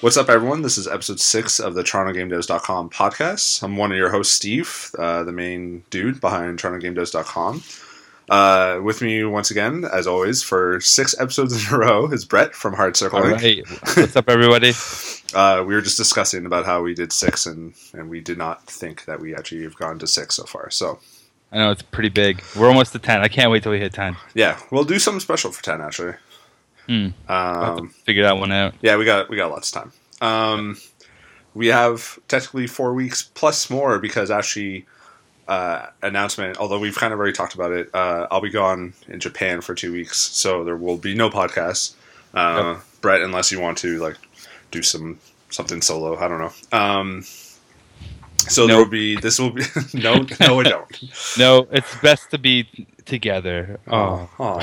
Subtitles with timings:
[0.00, 0.62] What's up, everyone?
[0.62, 3.62] This is episode six of the TorontoGameDevs.com podcast.
[3.62, 7.62] I'm one of your hosts, Steve, uh, the main dude behind TorontoGameDevs.com.
[8.30, 12.54] Uh, with me once again, as always, for six episodes in a row is Brett
[12.54, 13.18] from Hard Circle.
[13.18, 13.68] All right.
[13.68, 14.72] What's up, everybody?
[15.34, 18.66] Uh, we were just discussing about how we did six, and, and we did not
[18.66, 20.70] think that we actually have gone to six so far.
[20.70, 20.98] So,
[21.52, 22.42] I know it's pretty big.
[22.56, 23.20] We're almost to 10.
[23.20, 24.16] I can't wait till we hit 10.
[24.34, 26.14] yeah, we'll do something special for 10, actually.
[26.86, 27.08] Hmm.
[27.28, 28.74] Um, figure that one out.
[28.80, 29.92] Yeah, we got we got lots of time.
[30.26, 30.78] Um,
[31.54, 34.86] we have technically four weeks plus more because actually
[35.48, 36.56] uh, announcement.
[36.58, 39.74] Although we've kind of already talked about it, uh, I'll be gone in Japan for
[39.74, 41.94] two weeks, so there will be no podcast.
[42.32, 44.16] Uh, Brett, unless you want to like
[44.70, 45.18] do some
[45.50, 46.78] something solo, I don't know.
[46.78, 47.24] Um,
[48.36, 49.62] so there will be this will be
[49.94, 51.00] no no I don't.
[51.38, 53.78] No, it's best to be together.
[53.90, 54.28] Oh.
[54.38, 54.60] Oh.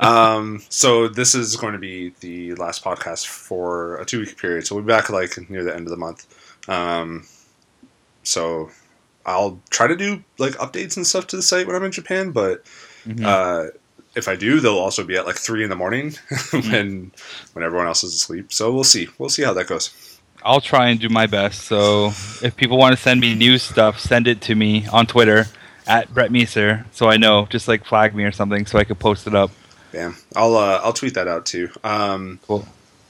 [0.00, 4.66] um, so this is going to be the last podcast for a two week period.
[4.66, 6.26] So we'll be back like near the end of the month.
[6.68, 7.26] Um,
[8.22, 8.70] so
[9.26, 12.30] I'll try to do like updates and stuff to the site when I'm in Japan,
[12.30, 12.64] but
[13.06, 13.24] Mhm.
[13.24, 13.70] uh,
[14.16, 16.14] if I do, they'll also be at like three in the morning
[16.52, 17.12] when
[17.52, 18.52] when everyone else is asleep.
[18.52, 19.08] So we'll see.
[19.18, 20.20] We'll see how that goes.
[20.44, 21.62] I'll try and do my best.
[21.62, 22.08] So
[22.42, 25.46] if people want to send me new stuff, send it to me on Twitter
[25.86, 27.46] at Brett Meeser so I know.
[27.46, 29.50] Just like flag me or something so I could post it up.
[29.92, 30.16] Bam.
[30.36, 31.70] I'll uh, I'll tweet that out too.
[31.82, 32.66] Um, Cool.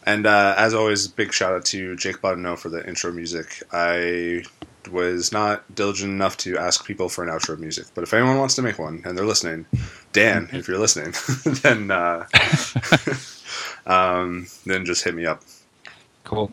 [0.07, 3.63] And uh, as always, big shout out to Jake Budino for the intro music.
[3.73, 4.45] I
[4.89, 8.39] was not diligent enough to ask people for an outro of music, but if anyone
[8.39, 9.67] wants to make one and they're listening,
[10.13, 11.15] Dan, if you're listening,
[11.63, 12.27] then uh,
[13.87, 15.43] um, then just hit me up.
[16.25, 16.51] Cool.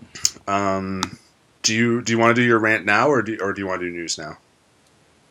[0.47, 1.19] Um,
[1.63, 3.67] do you do you want to do your rant now, or do or do you
[3.67, 4.37] want to do news now?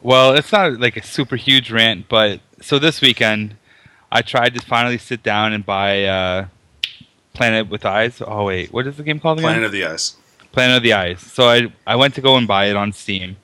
[0.03, 3.57] Well, it's not like a super huge rant, but so this weekend
[4.11, 6.47] I tried to finally sit down and buy uh,
[7.35, 8.23] Planet with Eyes.
[8.25, 9.51] Oh wait, what is the game called again?
[9.51, 10.17] Planet of the Ice.
[10.53, 11.21] Planet of the Eyes.
[11.21, 13.37] So I I went to go and buy it on Steam,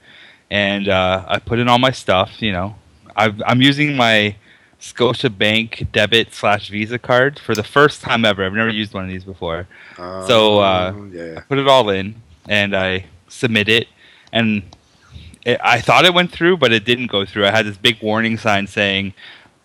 [0.51, 2.41] and uh, I put in all my stuff.
[2.43, 2.77] You know,
[3.15, 4.37] I've, I'm using my
[4.81, 8.45] Scotiabank debit slash Visa card for the first time ever.
[8.45, 9.67] I've never used one of these before.
[10.27, 11.41] So, uh, Um, yeah, yeah.
[11.41, 12.15] Put it all in,
[12.49, 13.89] and I submit it,
[14.33, 14.63] and
[15.45, 17.47] it, I thought it went through, but it didn't go through.
[17.47, 19.15] I had this big warning sign saying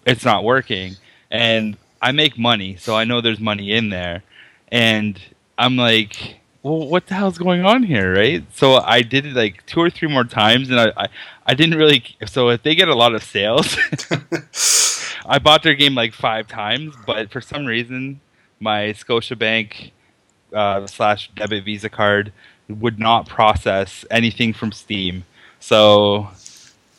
[0.05, 0.95] it's not working,
[1.29, 4.23] and I make money, so I know there's money in there,
[4.71, 5.19] and
[5.57, 8.43] I'm like, well, what the hell's going on here, right?
[8.53, 11.07] So I did it like two or three more times, and I, I,
[11.47, 12.03] I didn't really.
[12.27, 13.77] So if they get a lot of sales,
[15.25, 18.21] I bought their game like five times, but for some reason,
[18.59, 19.91] my Scotiabank
[20.53, 22.31] uh, slash debit Visa card
[22.69, 25.25] would not process anything from Steam.
[25.59, 26.29] So,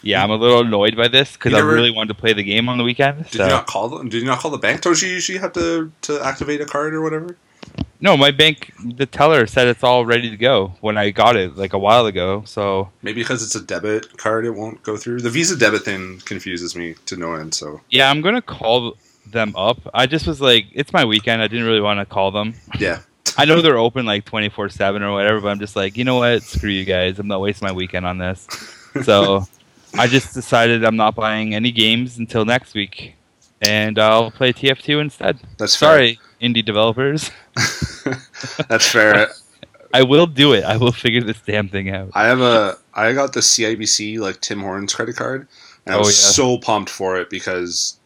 [0.03, 2.69] yeah, I'm a little annoyed by this because I really wanted to play the game
[2.69, 3.25] on the weekend.
[3.31, 3.45] Did so.
[3.45, 4.09] you not call them?
[4.09, 4.83] Did you not call the bank?
[4.83, 7.37] Don't you usually have to to activate a card or whatever?
[8.01, 11.57] No, my bank, the teller said it's all ready to go when I got it
[11.57, 12.43] like a while ago.
[12.47, 15.21] So, Maybe because it's a debit card, it won't go through.
[15.21, 17.55] The Visa debit thing confuses me to no end.
[17.55, 18.97] So yeah, I'm to call
[19.31, 19.79] them up.
[19.95, 21.43] I just was like, it's my weekend.
[21.43, 22.55] I didn't really want to call them.
[22.79, 23.03] yeah,
[23.39, 26.17] I know they're open like 24 7 or whatever, but I'm just like, you know
[26.17, 26.43] what?
[26.43, 27.19] Screw you guys.
[27.19, 28.47] I'm not wasting my weekend on this.
[29.05, 29.47] So
[29.97, 33.15] I just decided I'm not buying any games until next week.
[33.63, 35.39] And I'll play TF2 instead.
[35.57, 35.89] that's fair.
[36.43, 37.31] Indie developers.
[38.69, 39.29] that's fair.
[39.95, 40.65] I will do it.
[40.65, 42.11] I will figure this damn thing out.
[42.15, 45.47] I have a I got the CIBC like Tim Hortons credit card,
[45.85, 46.31] and I Oh, was yeah.
[46.31, 47.99] so pumped for it because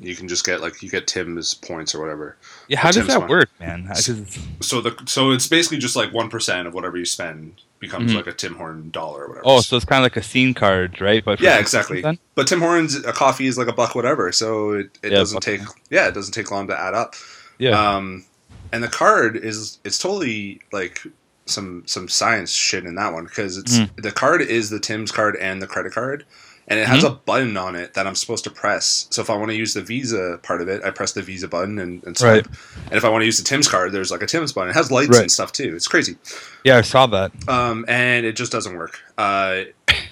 [0.00, 2.36] you can just get like you get Tim's points or whatever.
[2.68, 3.84] Yeah, how does Tim's that work, man?
[3.90, 8.12] it's- So the so it's basically just like one percent of whatever you spend becomes
[8.12, 8.16] Mhm.
[8.16, 9.42] like a Tim Horton dollar or whatever.
[9.46, 11.22] oh, so it's kind of like a scene card, right?
[11.22, 12.02] But yeah, exactly.
[12.34, 15.40] But Tim Hortons a coffee is like a buck whatever, so it, it Yeah, doesn't
[15.42, 15.60] take
[15.90, 17.14] yeah it doesn't take long to add up.
[17.58, 17.96] Yeah.
[17.96, 18.24] Um,
[18.72, 21.00] and the card is it's totally like
[21.46, 24.02] some some science shit in that one because it's Mm.
[24.02, 26.24] the card is the Tim's card and the credit card,
[26.66, 27.12] and it has Mm-hmm.
[27.14, 29.06] a button on it that I'm supposed to press.
[29.10, 31.46] So if I want to use the Visa part of it, I press the Visa
[31.46, 32.48] button and, and swipe.
[32.86, 34.70] And if I want to use the Tim's card, there's like a Tim's button.
[34.70, 35.20] It has lights Right.
[35.22, 35.74] and stuff too.
[35.76, 36.16] It's crazy.
[36.64, 37.30] yeah, I saw that.
[37.48, 38.98] Um, and it just doesn't work.
[39.16, 39.62] Uh,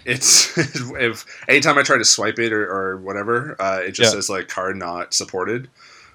[0.05, 0.57] it's
[0.97, 4.17] if anytime I try to swipe it or, or whatever, uh, it just Yeah.
[4.19, 5.69] says like card not supported.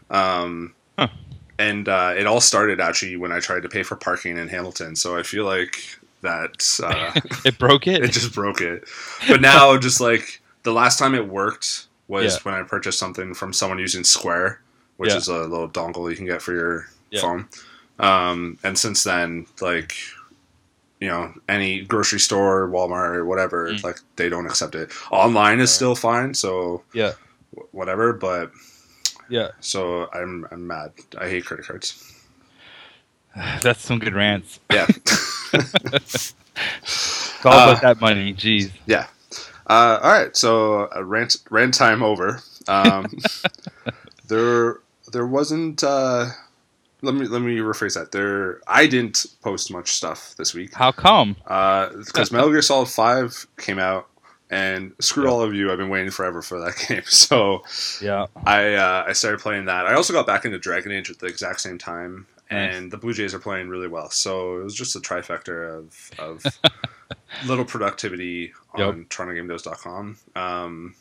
[0.09, 1.07] Um, Huh.
[1.59, 4.95] and uh, it all started actually when I tried to pay for parking in Hamilton.
[4.95, 5.75] So I feel like
[6.21, 8.03] that uh, It broke it.
[8.03, 8.87] it just broke it.
[9.27, 12.39] But now, just like the last time it worked was Yeah.
[12.43, 14.61] when I purchased something from someone using Square,
[14.97, 15.17] which Yeah.
[15.17, 17.21] is a little dongle you can get for your Yeah.
[17.21, 17.47] phone.
[17.99, 19.93] Um, and since then, like
[21.01, 23.69] you know any grocery store, Walmart, or whatever.
[23.71, 23.83] Mm.
[23.83, 24.91] Like they don't accept it.
[25.11, 27.13] Online is still fine, so Yeah.
[27.55, 28.11] wh- whatever.
[28.13, 28.51] But
[29.29, 29.49] Yeah.
[29.59, 30.91] so I'm I'm mad.
[31.17, 32.15] I hate credit cards.
[33.61, 34.59] That's some good rants.
[34.71, 34.87] Yeah.
[35.93, 36.33] It's
[37.45, 38.33] all Uh, about that money.
[38.33, 38.71] Jeez.
[38.85, 39.07] Yeah.
[39.69, 40.35] Uh, all right.
[40.35, 42.41] So uh, rant rant time over.
[42.67, 43.07] Um,
[44.27, 44.79] there
[45.11, 45.83] there wasn't.
[45.83, 46.27] Uh,
[47.01, 48.11] let me let me rephrase that.
[48.11, 51.35] There I didn't post much stuff this week How come?
[51.45, 54.09] because Metal Gear Solid Five came out,
[54.49, 55.29] and screw Yeah.
[55.31, 55.71] all of you.
[55.71, 57.03] I've been waiting forever for that game.
[57.05, 57.63] So
[58.01, 58.25] Yeah.
[58.45, 59.85] I uh, I started playing that.
[59.85, 62.75] I also got back into Dragon Age at the exact same time, Nice.
[62.75, 64.09] and the Blue Jays are playing really well.
[64.09, 66.43] So it was just a trifecta of of
[67.47, 68.87] little productivity on Yep.
[68.89, 70.17] on TorontoGameDevs.com.
[70.35, 70.95] Um,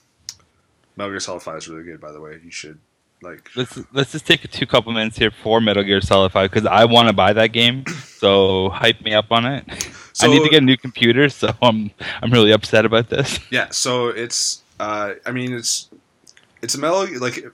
[0.96, 2.38] Metal Gear Solid Five is really good, by the way.
[2.44, 2.78] You should
[3.22, 3.48] like.
[3.56, 6.66] Let's let's just take a two couple minutes here for Metal Gear Solid Five because
[6.66, 7.84] I want to buy that game.
[8.18, 9.64] So hype me up on it.
[10.26, 11.90] I need to get a new computer, so I'm
[12.22, 13.38] I'm really upset about this.
[13.50, 15.88] Yeah, so it's uh I mean it's
[16.62, 17.44] it's a Metal like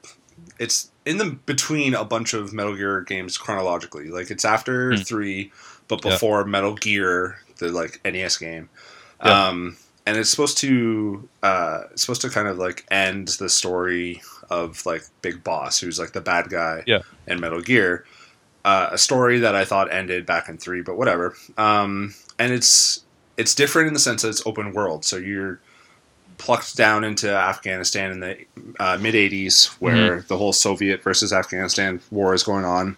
[0.58, 4.08] it's in the between a bunch of Metal Gear games chronologically.
[4.08, 5.02] Like it's after Hmm.
[5.02, 5.52] 3
[5.88, 6.12] but Yeah.
[6.12, 8.68] before Metal Gear, the like NES game.
[9.24, 9.48] Yeah.
[9.48, 9.76] Um
[10.06, 14.84] and it's supposed to uh it's supposed to kind of like end the story of
[14.86, 17.00] like Big Boss who's like the bad guy Yeah.
[17.26, 18.04] in Metal Gear.
[18.66, 21.34] Uh, a story that I thought ended back in 3, but whatever.
[21.58, 23.04] Um and it's
[23.36, 25.04] it's different in the sense that it's open world.
[25.04, 25.60] So you're
[26.38, 28.44] plucked down into Afghanistan in the
[28.78, 32.96] uh, mid 80s, where the whole Soviet versus Afghanistan war is going on,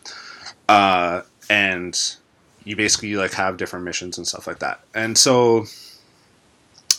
[0.69, 2.17] uh, and
[2.65, 4.81] you basically like have different missions and stuff like that.
[4.95, 5.67] And so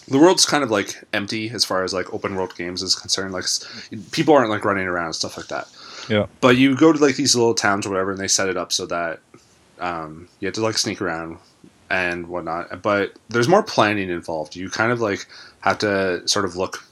[0.07, 3.33] the world's kind of like empty as far as like open world games is concerned.
[3.33, 3.45] Like
[4.11, 5.67] people aren't like running around and stuff like that.
[6.07, 6.27] Yeah.
[6.39, 8.71] But you go to like these little towns or whatever, and they set it up
[8.71, 9.19] so that
[9.79, 11.37] um, you have to like sneak around
[11.89, 12.81] and whatnot.
[12.81, 14.55] But there's more planning involved.
[14.55, 15.25] You kind of like
[15.61, 16.83] have to sort of look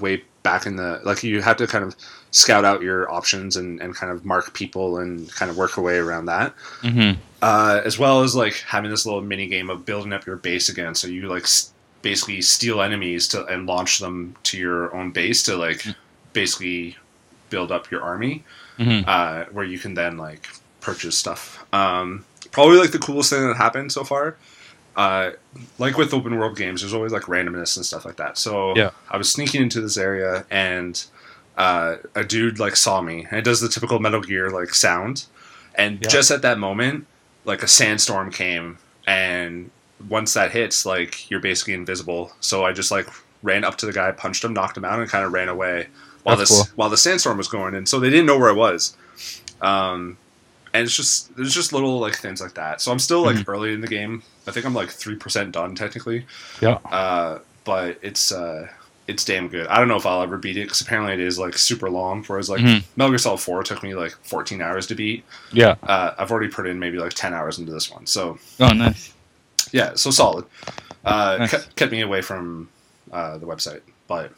[0.00, 1.94] way back in the like you have to kind of
[2.32, 5.84] scout out your options and, and kind of mark people and kind of work your
[5.84, 7.20] way around that Mm-hmm.
[7.42, 10.68] uh, as well as like having this little mini game of building up your base
[10.70, 15.12] again so you like s- basically steal enemies to and launch them to your own
[15.12, 15.84] base to like
[16.32, 16.96] basically
[17.50, 18.42] build up your army
[18.78, 19.06] Mm-hmm.
[19.06, 20.48] uh, where you can then like
[20.80, 21.64] purchase stuff.
[21.74, 24.36] Um, probably like the coolest thing that happened so far.
[24.94, 25.30] Uh,
[25.78, 28.36] like with open world games, there's always like randomness and stuff like that.
[28.38, 28.90] So Yeah.
[29.10, 31.02] I was sneaking into this area and
[31.56, 35.24] uh, a dude like saw me and it does the typical Metal Gear like sound.
[35.74, 36.08] And Yeah.
[36.08, 37.06] just at that moment,
[37.46, 39.70] like a sandstorm came and
[40.08, 42.32] once that hits, like you're basically invisible.
[42.40, 43.08] So I just like
[43.42, 45.86] ran up to the guy, punched him, knocked him out, and kind of ran away
[46.22, 46.72] while That's this cool.
[46.76, 47.74] while the sandstorm was going.
[47.74, 48.94] And so they didn't know where I was.
[49.62, 50.18] Um,
[50.74, 52.80] and it's just there's just little like things like that.
[52.80, 54.22] So I'm still like early in the game.
[54.46, 56.26] I think I'm like three percent done technically.
[56.60, 56.78] Yeah.
[56.90, 58.68] Uh, but it's uh,
[59.08, 59.66] it's damn good.
[59.66, 62.24] I don't know if I'll ever beat it because apparently it is like super long.
[62.24, 62.82] Whereas like Mhm.
[62.96, 65.24] Metal Gear Solid Four took me like 14 hours to beat.
[65.52, 65.74] Yeah.
[65.82, 68.06] Uh, I've already put in maybe like 10 hours into this one.
[68.06, 69.12] So Oh, nice.
[69.72, 70.44] yeah, so solid.
[71.04, 71.50] Uh, Nice.
[71.50, 72.68] kept, kept me away from
[73.12, 74.32] uh, the website, but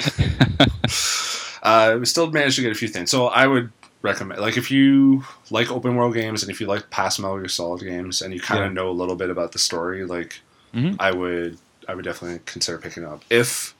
[1.62, 3.10] uh, we still managed to get a few things.
[3.10, 3.70] So I would
[4.02, 7.48] recommend, like, if you like open world games and if you like past Metal Gear
[7.48, 8.74] Solid games and you kind of Yeah.
[8.74, 10.40] know a little bit about the story, like,
[10.74, 10.96] Mhm.
[10.98, 11.58] I would,
[11.88, 13.22] I would definitely consider picking up.
[13.30, 13.74] If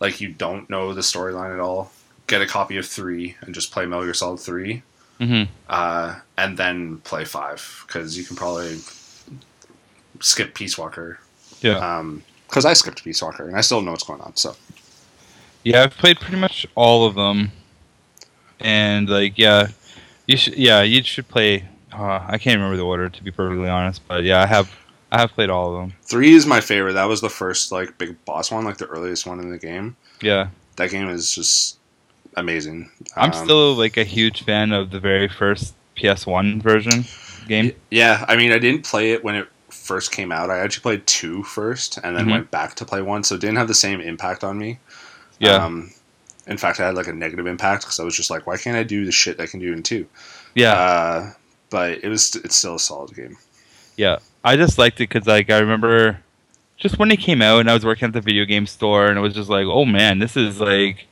[0.00, 1.92] like you don't know the storyline at all,
[2.26, 4.82] get a copy of three and just play Metal Gear Solid three
[5.20, 5.50] Mm-hmm.
[5.68, 8.80] uh, and then play five because you can probably
[10.20, 11.18] skip Peace Walker.
[11.60, 12.02] Yeah.
[12.48, 14.36] Because I skipped Peace Walker and I still know what's going on.
[14.36, 14.56] So
[15.62, 17.52] Yeah, I've played pretty much all of them,
[18.60, 19.68] and like, yeah,
[20.26, 20.56] you should.
[20.56, 21.64] Yeah, you should play.
[21.92, 24.70] Uh, I can't remember the order to be perfectly honest, but yeah, I have.
[25.12, 25.96] I have played all of them.
[26.02, 26.94] three is my favorite.
[26.94, 29.96] That was the first like big boss one, like the earliest one in the game.
[30.22, 31.78] Yeah, That game is just
[32.36, 32.90] amazing.
[33.16, 37.04] I'm Um, still like a huge fan of the very first PS1 version
[37.46, 37.72] game.
[37.90, 38.24] yeah.
[38.28, 40.50] I mean, I didn't play it when it first came out.
[40.50, 42.30] I actually played two first and then Mhm.
[42.30, 44.78] went back to play one, so it didn't have the same impact on me.
[45.38, 45.90] Yeah, Um,
[46.46, 48.76] in fact, I had like a negative impact because I was just like, why can't
[48.76, 50.06] I do the shit I can do in two?
[50.54, 51.32] yeah, Uh,
[51.70, 53.36] but it was it's still a solid game.
[53.96, 54.18] yeah.
[54.44, 56.20] I just liked it because like I remember
[56.76, 59.16] just when it came out, and I was working at the video game store, and
[59.16, 61.06] it was just like, oh man, this is like,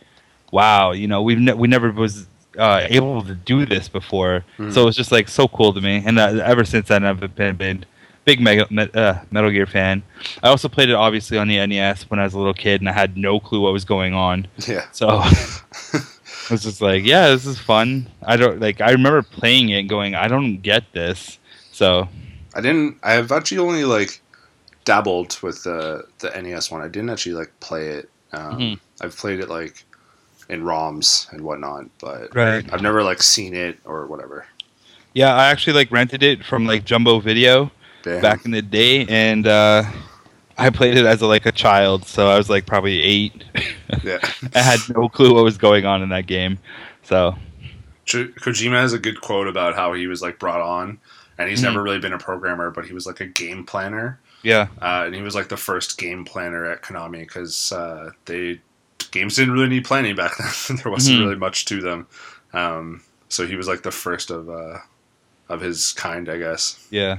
[0.51, 2.27] wow, you know, we've ne- we never was
[2.59, 4.71] uh, able to do this before, Mhm.
[4.73, 7.35] so it was just like so cool to me, and uh, ever since then I've
[7.35, 7.87] been been
[8.25, 10.02] big Mega, Me- uh, Metal Gear fan.
[10.43, 12.88] I also played it obviously on the NES when I was a little kid, and
[12.88, 14.47] I had no clue what was going on.
[14.67, 14.87] Yeah.
[14.93, 18.09] So I was just like, yeah, this is fun.
[18.23, 18.81] I don't like.
[18.81, 21.38] I remember playing it, and going, I don't get this.
[21.73, 22.09] So
[22.55, 22.99] I didn't.
[23.02, 24.21] I've actually only like
[24.85, 26.83] dabbled with the the NES one.
[26.83, 28.09] I didn't actually like play it.
[28.33, 28.81] Um, Mhm.
[29.00, 29.85] I've played it like
[30.49, 32.64] in ROMs and whatnot, but Right.
[32.73, 34.47] I've never like seen it or whatever.
[35.14, 37.71] Yeah, I actually like rented it from like Jumbo Video
[38.03, 38.21] Damn.
[38.23, 39.85] back in the day, and uh,
[40.59, 43.45] I played it as a, like a child, so I was like probably eight.
[44.05, 44.19] yeah.
[44.55, 46.59] I had no clue what was going on in that game.
[47.05, 47.37] So
[48.07, 50.99] Kojima has a good quote about how he was like brought on,
[51.39, 51.65] and he's Mhm.
[51.65, 55.15] never really been a programmer, but he was like a game planner, yeah, uh, and
[55.15, 58.61] he was like the first game planner at Konami because uh, they
[59.13, 60.33] games didn't really need planning back
[60.69, 60.77] then.
[60.83, 61.21] there wasn't Mhm.
[61.25, 62.07] really much to them,
[62.53, 64.79] um, so he was like the first of uh,
[65.49, 66.85] of his kind, I guess.
[66.91, 67.19] yeah.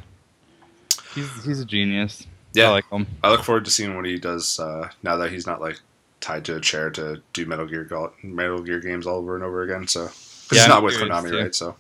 [1.16, 2.26] He's he's a genius.
[2.54, 2.68] Yeah.
[2.70, 3.08] I like him.
[3.24, 5.80] I look forward to seeing what he does uh, now that he's not like
[6.22, 9.44] tied to a chair to do Metal Gear Go- Metal Gear games all over and
[9.44, 9.88] over again.
[9.88, 10.04] So
[10.52, 11.38] Yeah, he's not with Konami, too.
[11.42, 11.56] right?
[11.56, 11.76] So.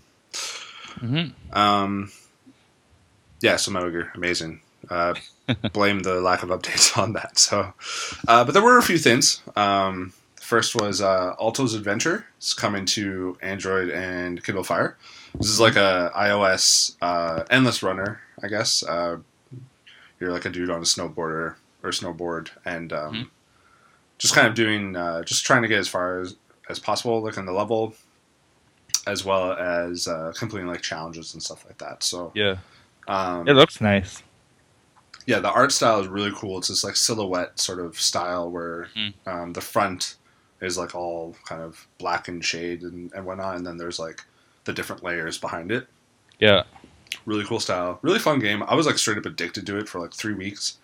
[0.99, 2.11] hmm Um,
[3.41, 4.61] yeah, so Metal Gear, amazing.
[4.89, 5.13] Uh,
[5.73, 7.37] blame the lack of updates on that.
[7.39, 7.73] So,
[8.27, 9.41] uh, but there were a few things.
[9.55, 10.13] Um,
[10.43, 12.25] first was uh, Alto's Adventure.
[12.37, 14.97] It's coming to Android and Kindle Fire.
[15.35, 18.83] This is like a iOS uh, endless runner, I guess.
[18.83, 19.17] Uh,
[20.19, 23.29] you're like a dude on a snowboarder or snowboard, and um, Mhm.
[24.19, 26.35] just kind of doing, uh, just trying to get as far as
[26.69, 27.93] as possible, like on the level,
[29.05, 32.03] as well as uh, completing like challenges and stuff like that.
[32.03, 32.57] So Yeah,
[33.07, 34.23] um, it looks nice.
[35.25, 36.57] yeah, the art style is really cool.
[36.59, 39.13] It's this like silhouette sort of style where Mhm.
[39.25, 40.15] um, the front
[40.63, 44.21] is like all kind of black and shade and, and whatnot, and then there's like
[44.65, 45.87] the different layers behind it.
[46.39, 46.63] Yeah,
[47.25, 48.63] Really cool style, really fun game.
[48.63, 50.77] I was like straight up addicted to it for like three weeks.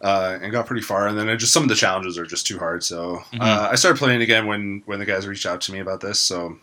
[0.00, 2.46] Uh, and got pretty far, and then it just some of the challenges are just
[2.46, 2.82] too hard.
[2.84, 3.40] So Mhm.
[3.40, 6.20] uh, I started playing again when when the guys reached out to me about this.
[6.20, 6.58] So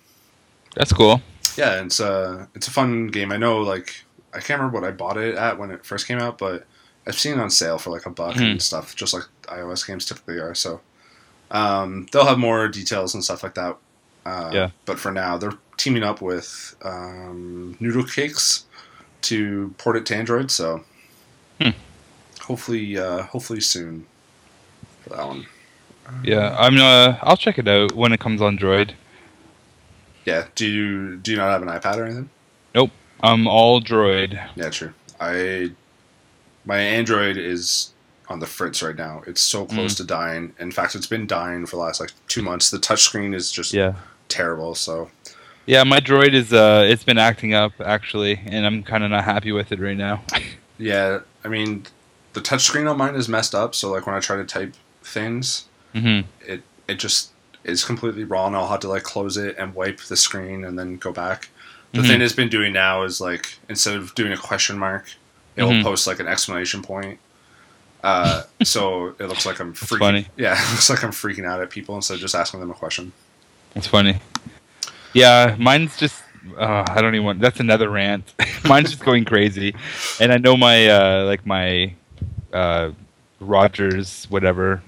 [0.76, 1.22] that's cool.
[1.58, 3.32] yeah, it's uh it's a fun game.
[3.32, 4.04] I know like
[4.34, 6.68] I can't remember what I bought it at when it first came out, but
[7.08, 8.62] I've seen it on sale for like a buck and Mhm.
[8.62, 10.54] stuff, just like iOS games typically are.
[10.54, 10.82] So
[11.52, 13.78] um, they'll have more details and stuff like that.
[14.26, 14.70] Uh, Yeah.
[14.86, 18.64] But for now, they're teaming up with um, Noodlecakes
[19.24, 20.50] to port it to Android.
[20.52, 20.84] So
[21.62, 21.70] Hmm.
[22.42, 24.06] hopefully, uh, hopefully soon
[25.04, 25.46] for that one.
[26.24, 26.78] Yeah, I'm.
[26.78, 28.92] Uh, I'll check it out when it comes on Droid.
[30.26, 30.46] Yeah.
[30.56, 32.30] Do you do you not have an iPad or anything?
[32.76, 32.92] Nope.
[33.24, 34.40] I'm all Droid.
[34.56, 34.94] Yeah, true.
[35.20, 35.72] I
[36.66, 37.92] my Android is
[38.32, 39.22] on the fritz right now.
[39.28, 40.54] It's so close to dying.
[40.60, 42.72] In fact, it's been dying for the last like two months.
[42.72, 43.94] The touchscreen is just Yeah,
[44.30, 44.74] terrible.
[44.74, 45.12] So
[45.66, 45.84] yeah.
[45.84, 46.52] My Droid is.
[46.54, 49.98] Uh, it's been acting up actually, and I'm kind of not happy with it right
[49.98, 50.24] now.
[50.80, 51.86] yeah, I mean,
[52.34, 53.76] the touchscreen on mine is messed up.
[53.76, 54.74] So like when I try to type
[55.04, 57.32] things, hmm it it just
[57.64, 58.56] is completely wrong.
[58.56, 61.50] I'll have to like close it and wipe the screen and then go back.
[61.94, 62.08] The Mhm.
[62.08, 65.06] thing it's been doing now is like instead of doing a question mark,
[65.58, 65.84] it will Mhm.
[65.84, 67.20] post like an exclamation point.
[68.04, 70.00] Uh, so it looks like I'm freaking.
[70.00, 70.28] funny.
[70.38, 72.74] Yeah, it looks like I'm freaking out at people instead of just asking them a
[72.74, 73.12] question.
[73.76, 74.20] It's funny.
[75.14, 76.22] Yeah, mine's just.
[76.58, 77.40] Uh, I don't even want.
[77.40, 78.34] That's another rant.
[78.66, 79.76] mine's just going crazy,
[80.20, 81.94] and I know my uh, like my
[82.52, 82.92] uh,
[83.40, 84.82] Rogers whatever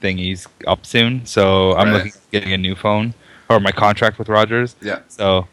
[0.00, 1.94] thingy's up soon, so I'm Right.
[1.94, 3.14] looking at getting a new phone
[3.48, 4.76] or my contract with Rogers.
[4.82, 5.00] Yeah.
[5.08, 5.48] So,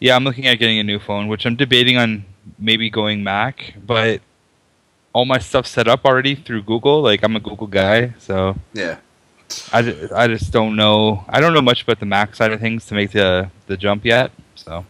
[0.00, 2.24] yeah, I'm looking at getting a new phone, which I'm debating on
[2.58, 4.20] maybe going Mac, but
[5.12, 7.02] all my stuff set up already through Google.
[7.02, 8.98] Like I'm a Google guy, so Yeah,
[9.72, 11.24] I, ju- I just don't know.
[11.28, 14.04] I don't know much about the Mac side of things to make the the jump
[14.04, 14.30] yet.
[14.54, 14.84] So,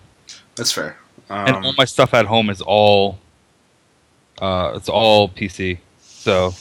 [0.56, 0.96] that's fair.
[1.30, 3.18] and Um, all my stuff at home is all
[4.40, 5.78] uh, it's all PC.
[6.00, 6.54] So,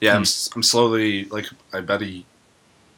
[0.00, 0.14] yeah.
[0.14, 2.24] I'm, I'm slowly like I bet a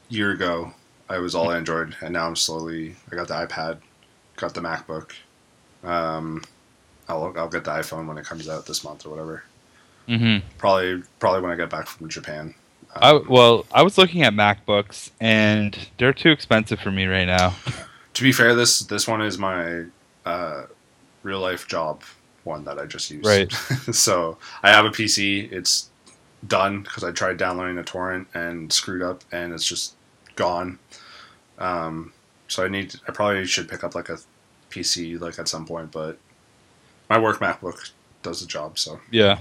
[0.09, 0.73] year ago
[1.09, 2.97] I was all Android, and now I'm slowly.
[3.13, 3.79] I got the iPad,
[4.37, 5.13] got the MacBook.
[5.83, 6.43] Um,
[7.09, 9.45] I'll I'll get the iPhone when it comes out this month or whatever.
[10.07, 12.55] hmm Probably probably when I get back from Japan.
[12.97, 17.27] I Um, well, I was looking at MacBooks and they're too expensive for me right
[17.27, 17.55] now.
[18.15, 19.85] to be fair, this this one is my
[20.25, 20.65] uh,
[21.23, 22.03] real life job
[22.45, 23.27] one that I just used.
[23.27, 23.51] Right.
[23.93, 25.51] so I have a PC.
[25.53, 25.91] It's
[26.47, 29.95] done because I tried downloading a torrent and screwed up, and it's just
[30.37, 30.79] gone.
[31.59, 32.13] Um,
[32.49, 32.95] so I need.
[33.09, 34.19] I probably should pick up like a
[34.71, 36.19] PC like at some point, but
[37.11, 37.91] my work MacBook
[38.23, 38.79] does the job.
[38.79, 39.01] So.
[39.11, 39.39] Yeah.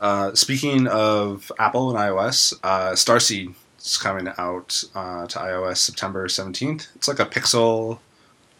[0.00, 6.26] Uh, speaking of Apple and iOS, uh, Starseed is coming out uh, to iOS September
[6.26, 6.88] 17th.
[6.96, 7.98] It's like a pixel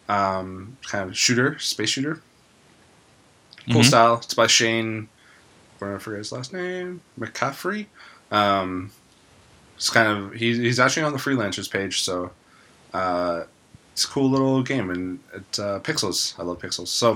[0.07, 2.21] um, kind of shooter, space shooter.
[3.71, 3.85] Cool Mhm.
[3.85, 4.15] style.
[4.23, 5.07] It's by Shane,
[5.81, 7.87] I forget his last name, McCaffrey.
[8.31, 8.91] Um,
[9.75, 12.31] it's kind of, he, he's actually on the freelancers page, so
[12.93, 13.43] uh,
[13.93, 16.37] it's a cool little game, and it's uh, pixels.
[16.39, 16.87] I love pixels.
[16.89, 17.13] So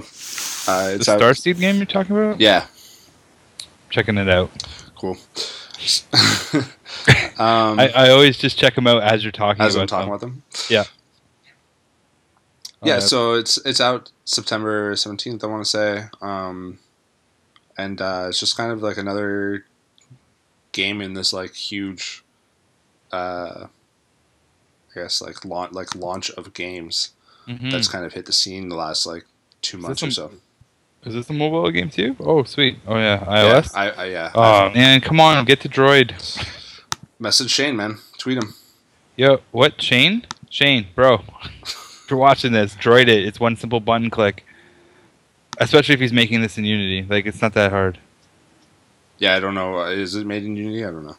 [0.71, 2.39] uh, The it's out- Starseed game you're talking about?
[2.39, 2.67] yeah.
[3.89, 4.49] checking it out.
[4.95, 5.17] Cool.
[7.37, 10.05] um, I, I always just check them out as you're talking as about I'm talking
[10.05, 10.15] them.
[10.15, 10.43] about them.
[10.69, 10.83] Yeah.
[12.83, 15.43] Yeah, Uh, so it's it's out September seventeenth.
[15.43, 16.77] I want to say, um,
[17.77, 19.65] and uh, it's just kind of like another
[20.73, 22.23] game in this like huge,
[23.11, 23.65] uh,
[24.97, 27.11] guess like launch like launch of games
[27.47, 27.71] mhm.
[27.71, 29.25] that's kind of hit the scene the last like
[29.61, 30.31] two Is months or a- so.
[31.05, 32.17] Is this a mobile game too?
[32.19, 32.79] Oh, sweet.
[32.85, 33.73] Oh yeah, iOS.
[33.73, 34.31] Yeah, I, I yeah.
[34.35, 36.11] oh man, come on, get to Droid.
[37.19, 37.97] Message Shane, man.
[38.17, 38.53] Tweet him.
[39.15, 39.81] Yo, what?
[39.81, 40.25] Shane?
[40.49, 41.23] Shane, bro.
[41.63, 43.25] if you're watching this, droid it.
[43.25, 44.45] It's one simple button click.
[45.59, 47.07] Especially if he's making this in Unity.
[47.09, 47.97] Like, it's not that hard.
[49.17, 49.81] Yeah, I don't know.
[49.85, 50.85] Is it made in Unity?
[50.85, 51.17] I don't know.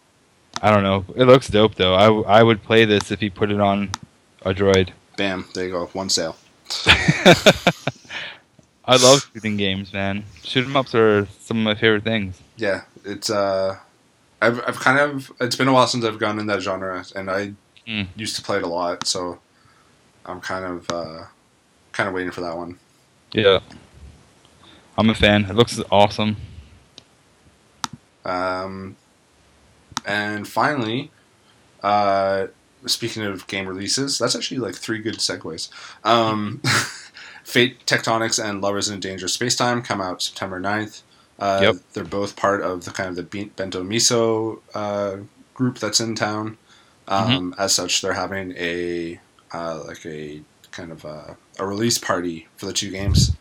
[0.62, 1.04] I don't know.
[1.16, 1.94] It looks dope, though.
[1.94, 3.90] I, w- I would play this if he put it on
[4.42, 4.90] a droid.
[5.16, 5.86] Bam, there you go.
[5.86, 6.36] One sale.
[8.84, 10.24] I love shooting games, man.
[10.42, 12.40] Shoot 'em ups are some of my favorite things.
[12.56, 13.76] Yeah, it's uh,
[14.40, 17.30] I've I've kind of it's been a while since I've gone in that genre, and
[17.30, 17.52] I
[17.86, 18.06] Mm.
[18.16, 19.38] used to play it a lot, so
[20.26, 21.24] I'm kind of uh,
[21.92, 22.78] kind of waiting for that one.
[23.32, 23.60] Yeah.
[24.98, 25.46] I'm a fan.
[25.46, 26.36] It looks awesome.
[28.26, 28.96] Um,
[30.06, 31.10] and finally,
[31.82, 32.46] uh,
[32.86, 35.68] speaking of game releases, that's actually like three good segues.
[36.04, 36.60] Um,
[37.44, 41.02] Fate Tectonics and Lovers in Danger Spacetime come out September 9th.
[41.38, 41.76] Uh, Yep.
[41.94, 45.18] They're both part of the kind of the Be- Bento Miso uh,
[45.54, 46.58] group that's in town.
[47.06, 49.18] Um, As such, they're having a
[49.54, 53.34] uh, like a kind of a, a release party for the two games.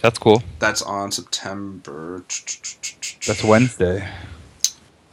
[0.00, 0.42] That's cool.
[0.58, 2.24] That's on September.
[3.26, 4.08] That's Wednesday.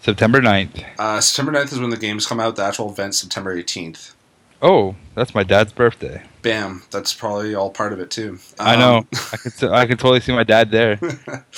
[0.01, 0.83] September 9th.
[0.97, 2.55] Uh, September 9th is when the games come out.
[2.55, 4.13] The actual event September 18th.
[4.61, 6.23] Oh, that's my dad's birthday.
[6.41, 8.37] Bam, that's probably all part of it too.
[8.59, 9.07] I Um, know.
[9.33, 10.99] I could t- I could totally see my dad there.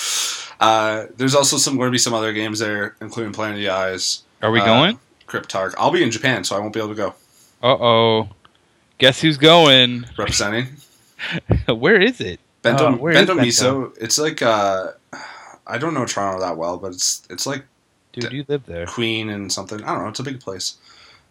[0.59, 3.69] uh, there's also some going to be some other games there, including Planet of the
[3.69, 4.99] Eyes, Are we Uh, going?
[5.27, 5.73] Cryptark.
[5.77, 7.07] I'll be in Japan, so I won't be able to go
[7.61, 8.29] Uh oh.
[8.99, 10.05] Guess who's going?
[10.17, 10.67] representing.
[11.67, 12.39] Where is it?
[12.61, 13.35] Bento, Uh, Bento Bento?
[13.35, 13.97] Miso.
[13.99, 14.91] It's like uh,
[15.67, 17.65] I don't know Toronto that well, but it's it's like
[18.13, 18.85] Dude, you live there.
[18.85, 19.83] Queen and something.
[19.83, 20.09] I don't know.
[20.09, 20.77] It's a big place.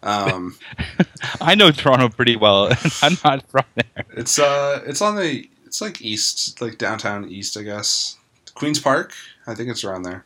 [0.03, 0.57] Um,
[1.41, 2.71] I know Toronto pretty well.
[3.01, 4.05] I'm not from there.
[4.11, 8.17] it's uh, it's on the it's like east, like downtown east, I guess.
[8.53, 9.13] Queens Park.
[9.47, 10.25] I think it's around there.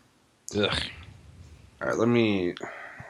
[0.58, 0.82] Ugh.
[1.82, 2.56] All right, let me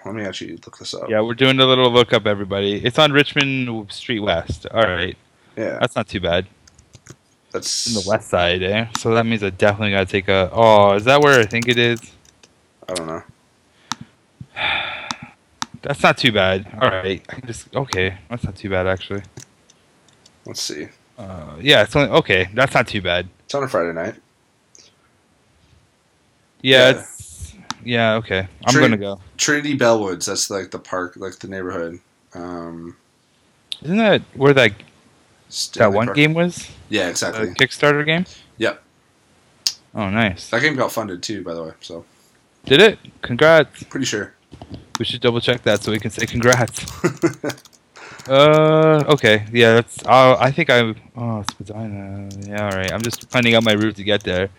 [0.06, 1.10] let me actually look this up.
[1.10, 2.84] Yeah, we're doing a little look up, everybody.
[2.84, 4.68] It's on Richmond Street West.
[4.72, 5.18] All right,
[5.56, 6.48] yeah, that's not too bad.
[7.52, 8.88] that's In the west side, eh?
[8.98, 10.50] So that means I definitely gotta take a.
[10.52, 12.00] Oh, is that where I think it is?
[12.90, 13.24] I don't know.
[15.82, 16.68] That's not too bad.
[16.82, 18.18] All right, I can just okay.
[18.30, 19.24] That's not too bad actually.
[20.46, 20.88] Let's see.
[21.18, 22.48] Uh, yeah, it's only okay.
[22.54, 23.28] That's not too bad.
[23.46, 24.16] It's on a Friday night.
[26.62, 27.00] Yeah, Yeah.
[27.00, 28.48] it's yeah okay.
[28.66, 29.20] I'm Tree- gonna go.
[29.38, 30.26] Trinity Bellwoods.
[30.26, 32.00] That's like the park, like the neighborhood.
[32.34, 32.96] Um,
[33.84, 34.74] Isn't that where that
[35.76, 36.16] that one Park.
[36.18, 36.70] game was?
[36.90, 37.48] Yeah, The exactly.
[37.50, 38.26] Kickstarter game.
[38.58, 38.82] Yep.
[39.96, 40.50] Oh, nice.
[40.50, 41.72] That game got funded too, by the way.
[41.82, 42.06] So
[42.66, 43.00] Did it?
[43.22, 43.84] Congrats.
[43.84, 44.34] pretty sure.
[45.00, 46.86] We should double check that so we can say congrats.
[48.28, 50.06] Uh, okay, yeah, that's.
[50.06, 50.94] Uh, I think I.
[51.16, 52.28] Oh, Spadina.
[52.46, 52.92] Yeah, all right.
[52.92, 54.50] I'm just finding out my route to get there.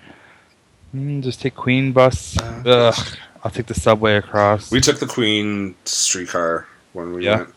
[0.97, 2.39] Mm, just take Queen bus.
[2.39, 3.17] Uh, Ugh.
[3.45, 4.71] I'll take the subway across.
[4.71, 7.37] we took the Queen streetcar when we Yeah?
[7.37, 7.55] went.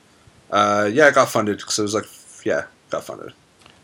[0.52, 2.04] Uh, yeah, it got funded because it was like,
[2.46, 3.32] yeah, got funded.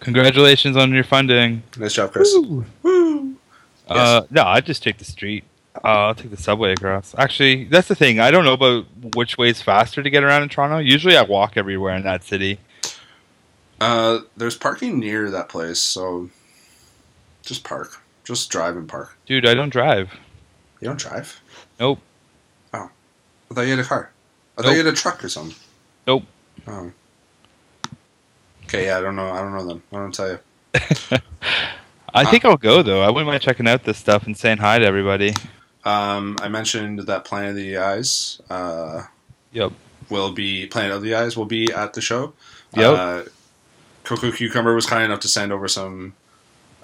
[0.01, 1.63] Congratulations on your funding.
[1.77, 2.35] Nice job, Chris.
[2.83, 3.37] Woo!
[3.87, 5.45] Uh, no, I just take the street.
[5.83, 7.13] Uh, I'll take the subway across.
[7.17, 8.19] Actually, that's the thing.
[8.19, 8.85] I don't know about
[9.15, 10.77] which way is faster to get around in Toronto.
[10.79, 12.59] Usually, I walk everywhere in that city.
[13.79, 16.29] Uh, there's parking near that place, so
[17.43, 18.01] just park.
[18.23, 19.17] Just drive and park.
[19.25, 20.11] Dude, I don't drive.
[20.81, 21.39] You don't drive?
[21.79, 21.99] Nope.
[22.73, 22.89] Oh,
[23.49, 24.11] I thought you had a car.
[24.57, 25.55] I thought you had a truck or something.
[26.05, 26.23] Nope.
[26.67, 26.91] Oh.
[28.65, 29.29] Okay, yeah, I don't know.
[29.29, 29.81] I don't know then.
[29.93, 30.39] I don't tell you.
[32.13, 33.01] I Uh, think I'll go though.
[33.01, 35.33] I wouldn't mind checking out this stuff and saying hi to everybody.
[35.87, 39.03] Um, I mentioned that Planet of the Eyes uh,
[39.53, 39.71] Yep.
[40.09, 42.33] will be Planet of the Eyes will be at the show.
[42.75, 42.97] Yep.
[42.97, 43.23] Uh,
[44.03, 46.13] Cococucumber was kind enough to send over some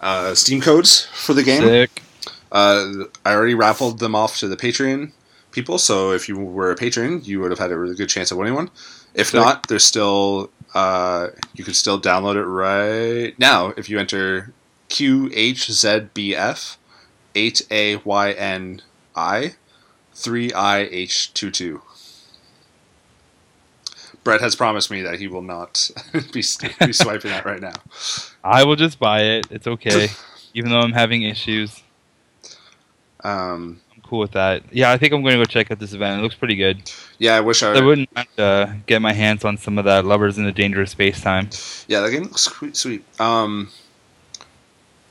[0.01, 1.61] uh, Steam codes for the game.
[1.61, 2.01] Sick.
[2.51, 5.11] Uh, I already raffled them off to the Patreon
[5.51, 8.31] people, so if you were a patron, you would have had a really good chance
[8.31, 8.69] of winning one.
[9.13, 9.39] If Sick.
[9.41, 14.53] not, there's still uh, you could still download it right now if you enter
[14.89, 16.77] QHZBF
[17.35, 18.81] eight A Y N
[19.15, 19.55] I
[20.13, 21.81] three I H two two.
[24.23, 27.73] Brett has promised me that he will not be, be swiping that right now.
[28.43, 29.47] I will just buy it.
[29.51, 30.07] It's okay.
[30.53, 31.81] Even though I'm having issues,
[33.23, 34.63] Um, I'm cool with that.
[34.71, 36.19] Yeah, I think I'm going to go check out this event.
[36.19, 36.89] It looks pretty good.
[37.17, 37.73] Yeah, I wish I.
[37.73, 40.91] I wouldn't mind uh, get my hands on some of that Lovers in the Dangerous
[40.91, 41.49] Space Time.
[41.87, 42.77] Yeah, that game looks sweet.
[42.77, 43.03] sweet.
[43.19, 43.69] Um,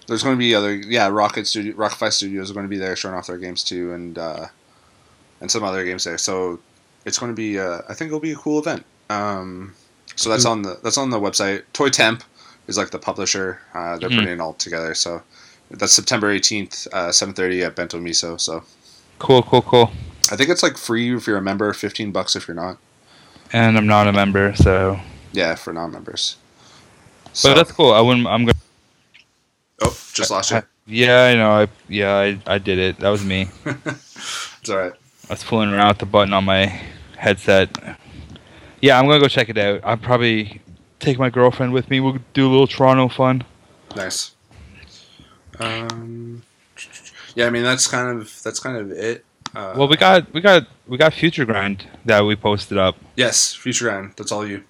[0.08, 2.78] there's going to be other yeah Rocket Studio, Rocket Five Studios are going to be
[2.78, 4.46] there showing off their games too, and uh,
[5.40, 6.18] and some other games there.
[6.18, 6.60] So
[7.04, 8.84] it's going to be uh, I think it'll be a cool event.
[9.10, 9.74] Um,
[10.16, 11.62] so that's on the that's on the website.
[11.72, 12.22] Toy Temp
[12.68, 13.60] is like the publisher.
[13.74, 14.16] Uh, they're Mhm.
[14.16, 14.94] putting it all together.
[14.94, 15.22] So
[15.70, 18.40] that's September 18th, uh, 7:30 at Bento Miso.
[18.40, 18.62] So
[19.18, 19.90] Cool, cool, cool.
[20.30, 22.78] I think it's like free if you're a member, 15 bucks if you're not.
[23.52, 24.98] And I'm not a member, so
[25.32, 26.36] Yeah, for non-members.
[27.24, 27.92] but So, that's cool.
[27.92, 28.26] I wouldn't.
[28.26, 28.52] I'm gonna.
[29.82, 30.62] Oh, just lost you.
[30.86, 31.50] Yeah, I know.
[31.50, 32.98] I, yeah, I, I did it.
[33.00, 33.48] That was me.
[34.62, 34.92] It's all right.
[35.28, 36.66] I was fooling around with the button on my
[37.16, 37.68] headset.
[38.80, 39.80] Yeah, I'm gonna go check it out.
[39.82, 40.60] I'll probably
[41.00, 41.98] take my girlfriend with me.
[41.98, 43.42] We'll do a little Toronto fun.
[43.96, 44.36] Nice.
[45.58, 46.42] Um,
[47.34, 49.24] yeah, I mean that's kind of that's kind of it.
[49.54, 52.96] Uh, Well, we got we got we got Future Grind that we posted up.
[53.16, 54.12] yes, future grind.
[54.16, 54.62] That's all you.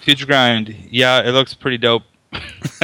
[0.00, 2.02] Future Grind, yeah, it looks pretty dope.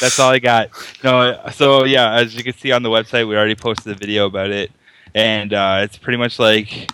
[0.00, 0.70] That's all I got.
[1.02, 4.26] No, so yeah, as you can see on the website, we already posted a video
[4.26, 4.70] about it,
[5.14, 6.90] and uh, it's pretty much like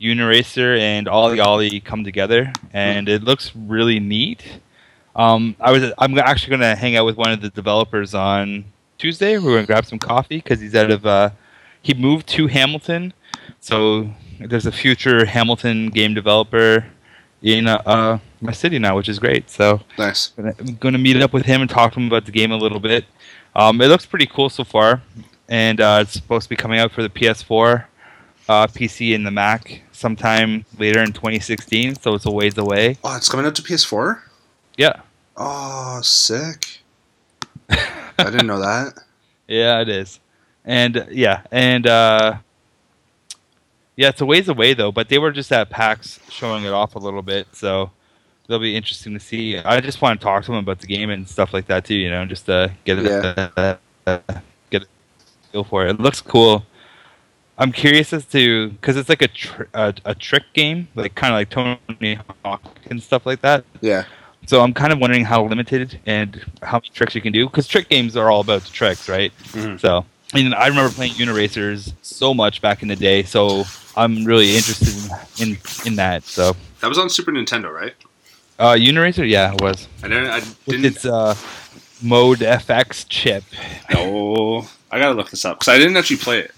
[0.00, 4.60] Uniracer and OlliOlli come together, and it looks really neat.
[5.16, 8.64] Um, I was I'm actually gonna hang out with one of the developers on
[8.98, 9.38] Tuesday.
[9.38, 11.30] We're gonna grab some coffee because he's out of uh,
[11.82, 13.12] he moved to Hamilton,
[13.60, 16.86] so there's a future Hamilton game developer
[17.42, 19.50] in uh, my city now, which is great.
[19.50, 20.32] So Nice.
[20.38, 22.56] I'm going to meet up with him and talk to him about the game a
[22.56, 23.04] little bit.
[23.54, 25.02] Um, it looks pretty cool so far,
[25.48, 27.84] and uh, it's supposed to be coming out for the PS4,
[28.48, 31.96] uh, PC, and the Mac sometime later in 2016.
[31.96, 32.98] So it's a ways away.
[33.02, 34.20] Oh, it's coming out to PS4.
[34.76, 35.00] Yeah,
[35.36, 36.80] Oh, sick.
[37.70, 38.94] I didn't know that.
[39.48, 40.20] yeah, it is,
[40.64, 42.38] and yeah, and uh,
[43.96, 44.92] yeah, it's a ways away though.
[44.92, 47.90] But they were just at PAX showing it off a little bit, so
[48.48, 49.58] it'll be interesting to see.
[49.58, 51.94] I just want to talk to them about the game and stuff like that too.
[51.94, 53.78] You know, just to get a,
[54.70, 54.86] get a
[55.52, 55.90] feel for it.
[55.90, 56.64] It looks cool.
[57.58, 61.32] I'm curious as to because it's like a, tr- a a trick game, like kind
[61.34, 63.64] of like Tony Hawk and stuff like that.
[63.80, 64.04] Yeah.
[64.46, 67.66] So I'm kind of wondering how limited and how many tricks you can do because
[67.66, 69.32] trick games are all about the tricks, right?
[69.52, 69.78] Mhm.
[69.78, 73.64] So I mean, I remember playing Uniracers so much back in the day, so
[73.96, 74.94] I'm really interested
[75.42, 76.22] in in, in that.
[76.24, 77.94] So That was on Super Nintendo, right?
[78.58, 80.26] Uh, Uniracer, yeah, it was I didn't.
[80.30, 80.84] I didn't.
[80.84, 81.34] its uh,
[82.02, 83.44] Mode FX chip.
[83.92, 86.52] No, I gotta look this up because I didn't actually play it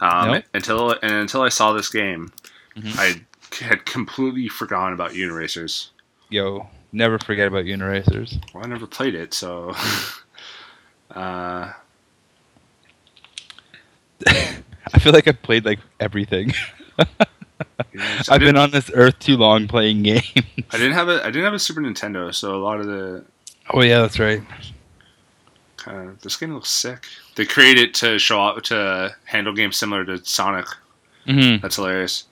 [0.00, 0.44] um, Nope.
[0.54, 2.32] until and until I saw this game.
[2.76, 2.96] Mhm.
[2.98, 3.24] I
[3.64, 5.88] had completely forgotten about Uniracers.
[6.28, 8.40] Yo, never forget about Uniracers.
[8.54, 9.74] Well, I never played it, so.
[11.14, 11.72] uh,
[14.26, 16.52] I feel like I've played like everything.
[18.28, 20.32] I've been on this earth too long playing games.
[20.70, 21.20] I didn't have a.
[21.22, 23.24] I didn't have a Super Nintendo, so a lot of the
[23.72, 24.42] oh yeah, that's right.
[25.76, 27.04] kind of this game looks sick.
[27.36, 30.66] They created it to show up to handle games similar to Sonic.
[31.26, 32.24] hmm That's hilarious.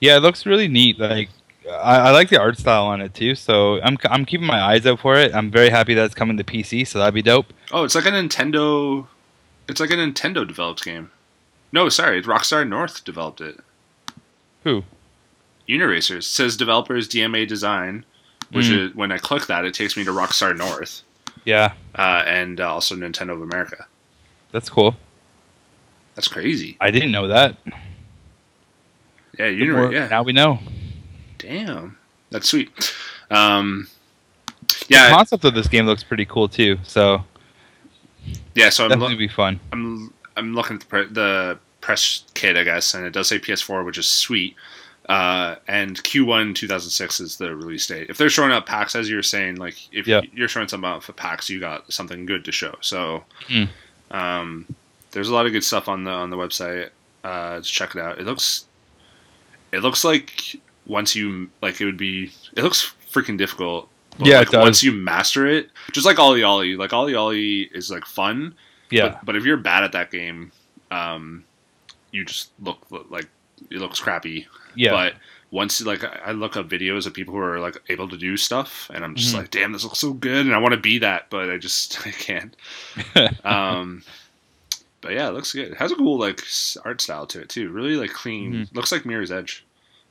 [0.00, 0.98] Yeah, it looks really neat.
[0.98, 1.28] Like
[1.70, 3.34] I, I like the art style on it too.
[3.34, 5.34] So I'm I'm keeping my eyes out for it.
[5.34, 6.86] I'm very happy that it's coming to PC.
[6.86, 7.52] So that'd be dope.
[7.70, 9.06] Oh, it's like a Nintendo.
[9.68, 11.10] It's like a Nintendo developed game.
[11.70, 13.58] No, sorry, Rockstar North developed it.
[14.64, 14.84] Who?
[15.68, 18.04] Uniracers It says developers DMA Design,
[18.50, 18.78] which Mm.
[18.90, 21.02] is when I click that, it takes me to Rockstar North
[21.44, 23.86] Yeah, uh, and uh, also Nintendo of America.
[24.50, 24.96] that's cool.
[26.14, 26.76] That's crazy.
[26.80, 27.56] I didn't know that.
[29.38, 29.92] Yeah, Or- Unir.
[29.92, 30.58] Yeah, Now we know.
[31.38, 31.96] damn,
[32.30, 32.94] that's sweet.
[33.30, 33.88] Um,
[34.68, 36.78] The yeah, concept of this game looks pretty cool too.
[36.82, 37.24] So
[38.54, 38.68] yeah.
[38.68, 39.58] So I'm definitely lo- be fun.
[39.72, 43.38] I'm I'm looking at the, pre- the press kit, I guess, and it does say
[43.38, 44.56] PS4, which is sweet.
[45.08, 48.08] Uh, and Q1 2006 is the release date.
[48.08, 50.20] If they're showing up PAX, as you were saying, like if Yeah.
[50.32, 52.76] you're showing something up for PAX, you got something good to show.
[52.80, 53.64] So, Hmm.
[54.12, 54.66] um,
[55.10, 56.90] there's a lot of good stuff on the on the website.
[57.24, 58.18] Uh, just check it out.
[58.18, 58.64] It looks,
[59.72, 62.32] it looks like once you like it would be.
[62.56, 63.88] It looks freaking difficult.
[64.18, 64.52] but, Yeah, like.
[64.52, 68.54] Once you master it, just like OlliOlli, like OlliOlli is like fun.
[68.90, 70.52] Yeah, But, but if you're bad at that game,
[70.90, 71.44] um,
[72.12, 72.78] you just look
[73.10, 73.26] like
[73.70, 74.46] it looks crappy.
[74.76, 74.90] yeah.
[74.92, 75.14] But
[75.50, 78.36] once like I I look up videos of people who are like able to do
[78.36, 79.38] stuff, and I'm just Mhm.
[79.38, 82.06] like, damn, this looks so good, and I want to be that, but I just
[82.06, 82.54] I can't.
[83.44, 84.02] um,
[85.00, 85.72] but yeah, it looks good.
[85.72, 86.40] It has a cool like
[86.84, 87.70] art style to it too.
[87.70, 88.52] Really like clean.
[88.52, 88.76] Mm-hmm.
[88.76, 89.64] Looks like Mirror's Edge.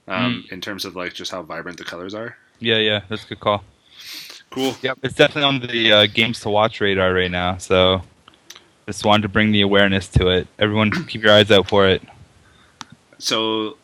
[0.08, 2.36] Um, in terms of like just how vibrant the colors are.
[2.60, 3.02] yeah, yeah.
[3.08, 3.64] That's a good call.
[4.50, 4.76] Cool.
[4.82, 7.56] Yep, it's definitely on the uh, games to watch radar right now.
[7.58, 8.02] So
[8.88, 10.48] just wanted to bring the awareness to it.
[10.60, 12.02] Everyone, keep your eyes out for it.
[13.18, 13.78] so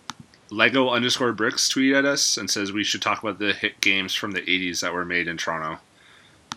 [0.50, 4.14] Lego underscore bricks tweeted at us and says we should talk about the hit games
[4.14, 5.80] from the '80s that were made in Toronto.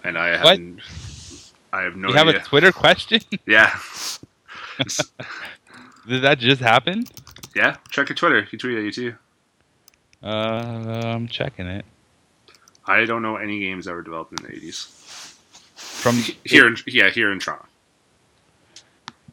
[0.04, 0.80] And I haven't.
[1.72, 2.40] I have no you have idea.
[2.40, 3.20] a Twitter question?
[3.46, 3.78] yeah,
[6.08, 7.04] Did that just happen?
[7.54, 7.76] yeah.
[7.90, 8.42] Check your Twitter.
[8.42, 9.14] He tweeted at you too.
[10.22, 11.84] Uh, I'm checking it.
[12.86, 14.86] I don't know any games that were developed in the '80s
[15.76, 16.66] From here.
[16.66, 17.66] In, yeah, here in Toronto.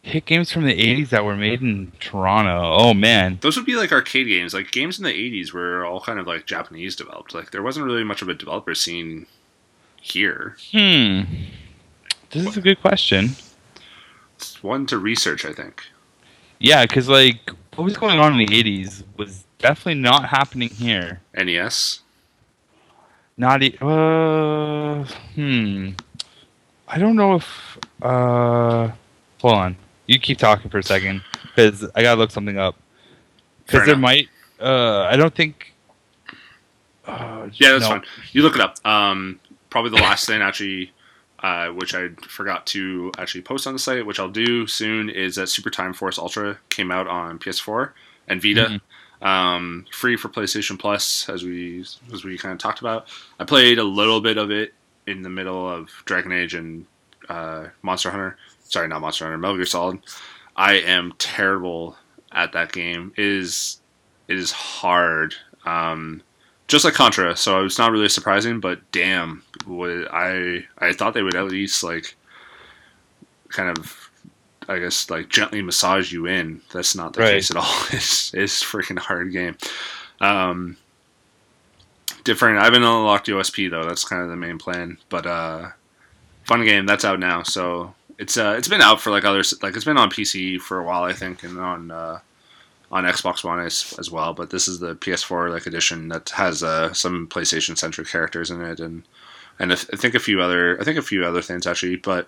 [0.08, 2.76] Hit games from the 80s that were made in Toronto.
[2.78, 3.39] Oh man.
[3.41, 4.54] Those would be like arcade games.
[4.54, 7.34] Like games in the '80s were all kind of like Japanese developed.
[7.34, 9.28] Like there wasn't really much of a developer scene
[10.02, 10.56] here.
[10.72, 11.22] Hmm.
[12.32, 13.32] This is a good question.
[14.36, 15.84] It's one to research, I think.
[16.60, 21.22] Yeah, because like what was going on in the 80s was definitely not happening here.
[21.36, 22.02] NES.
[23.36, 25.04] Not e- uh
[25.36, 25.89] hmm.
[26.88, 28.89] I don't know if uh
[29.41, 29.76] hold on.
[30.08, 31.22] You keep talking for a second
[31.56, 32.76] cuz I got to look something up.
[33.67, 35.74] Cuz there might uh I don't think
[37.06, 37.89] uh, Yeah, that's no.
[37.89, 38.04] fine.
[38.32, 38.86] You look it up.
[38.86, 39.39] Um,
[39.70, 40.91] probably the last thing actually,
[41.39, 45.36] uh, which I forgot to actually post on the site, which I'll do soon, is
[45.36, 47.91] that Super Time Force Ultra came out on PS4
[48.28, 48.82] and Vita.
[49.22, 51.80] Um, free for PlayStation Plus, as we
[52.13, 53.08] as we kind of talked about.
[53.39, 54.74] I played a little bit of it
[55.08, 56.86] in the middle of Dragon Age and
[57.30, 58.38] uh, Monster Hunter.
[58.67, 59.38] Sorry, not Monster Hunter.
[59.38, 59.99] Metal Gear Solid.
[60.56, 61.95] I am terrible
[62.32, 63.13] at that game.
[63.15, 63.80] It is
[64.27, 65.34] it is hard.
[65.65, 66.21] Um,
[66.67, 68.60] just like Contra, so it's not really surprising.
[68.60, 72.15] But damn, would I I thought they would at least like
[73.49, 74.10] kind of
[74.67, 76.62] I guess like gently massage you in.
[76.73, 77.32] That's not the Right.
[77.34, 77.73] case at all.
[77.91, 79.56] It's it's a freaking hard game.
[80.19, 80.75] Um,
[82.23, 82.60] different.
[82.60, 83.86] I haven't unlocked OSP though.
[83.86, 84.97] That's kind of the main plan.
[85.10, 85.69] But uh,
[86.43, 86.86] fun game.
[86.86, 87.43] That's out now.
[87.43, 89.53] So it's uh it's been out for like others.
[89.62, 92.19] Like it's been on PC for a while, I think, and on uh,
[92.91, 94.34] on Xbox One as, as well.
[94.34, 98.62] But this is the PS4 like edition that has uh, some PlayStation centric characters in
[98.62, 99.03] it, and
[99.60, 101.97] and I th- I think a few other I think a few other things actually.
[101.97, 102.27] But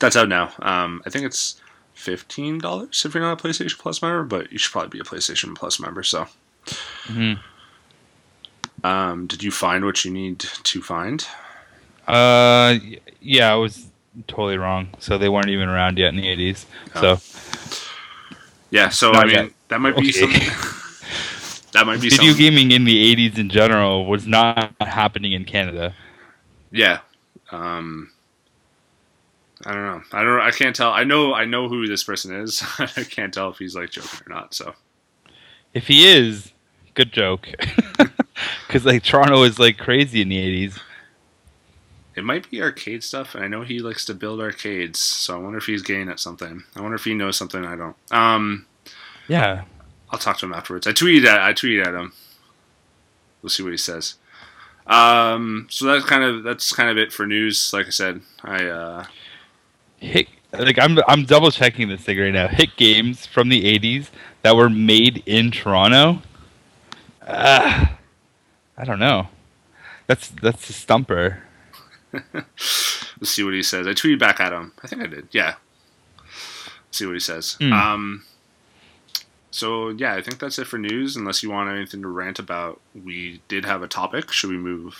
[0.00, 0.52] that's out now.
[0.60, 1.60] Um, I think it's
[1.94, 5.04] fifteen dollars if you're not a PlayStation Plus member, but you should probably be a
[5.04, 6.02] PlayStation Plus member.
[6.02, 6.26] So,
[7.06, 7.38] Mhm.
[8.82, 11.26] um, did you find what you need to find?
[12.06, 12.74] Uh,
[13.20, 13.86] yeah, I was
[14.28, 14.88] totally wrong.
[14.98, 16.66] So they weren't even around yet in the 80s.
[16.94, 17.00] Oh.
[17.00, 17.22] So
[18.70, 18.90] Yeah.
[18.90, 19.50] So Not I mean, yet.
[19.68, 20.12] that might be Okay.
[20.12, 20.42] something.
[21.72, 22.34] that might be video something.
[22.34, 25.94] gaming in the 80s in general was not happening in Canada.
[26.70, 27.00] Yeah.
[27.52, 28.12] Um,
[29.64, 30.02] I don't know.
[30.12, 30.40] I don't.
[30.40, 30.90] I can't tell.
[30.92, 31.34] I know.
[31.34, 32.62] I know who this person is.
[32.78, 34.54] I can't tell if he's like joking or not.
[34.54, 34.74] So
[35.74, 36.52] If he is,
[36.94, 37.48] good joke.
[38.66, 40.78] Because like Toronto is like crazy in the 80s.
[42.16, 44.98] It might be arcade stuff, and I know he likes to build arcades.
[44.98, 46.62] So I wonder if he's getting at something.
[46.76, 47.96] I wonder if he knows something I don't.
[48.10, 48.66] Um,
[49.28, 49.64] Yeah.
[50.10, 50.86] I'll talk to him afterwards.
[50.86, 51.40] I tweeted at.
[51.40, 52.12] I tweeted at him.
[53.42, 54.14] We'll see what he says.
[54.86, 57.72] Um, so that's kind of that's kind of it for news.
[57.72, 59.04] Like I said, I uh,
[59.98, 62.48] Hit like I'm I'm double checking this thing right now.
[62.48, 64.10] Hit games from the 80s
[64.42, 66.22] that were made in Toronto.
[67.26, 67.96] Ah,
[68.76, 69.28] I don't know.
[70.06, 71.43] That's that's a stumper.
[72.34, 73.86] Let's see what he says.
[73.86, 74.72] I tweeted back at him.
[74.82, 75.28] I think I did.
[75.30, 75.54] Yeah.
[76.90, 77.54] see what he says.
[77.60, 77.72] Hmm.
[77.72, 78.24] Um.
[79.50, 81.16] So yeah, I think that's it for news.
[81.16, 84.32] Unless you want anything to rant about, we did have a topic.
[84.32, 84.96] Should we move?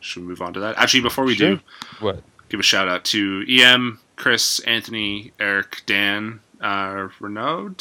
[0.00, 0.76] Should we move on to that?
[0.78, 1.56] Actually, before we Sure.
[1.56, 1.60] do,
[2.00, 2.22] What?
[2.48, 7.76] give a shout out to EM, Chris, Anthony, Eric, Dan, uh, Renaud,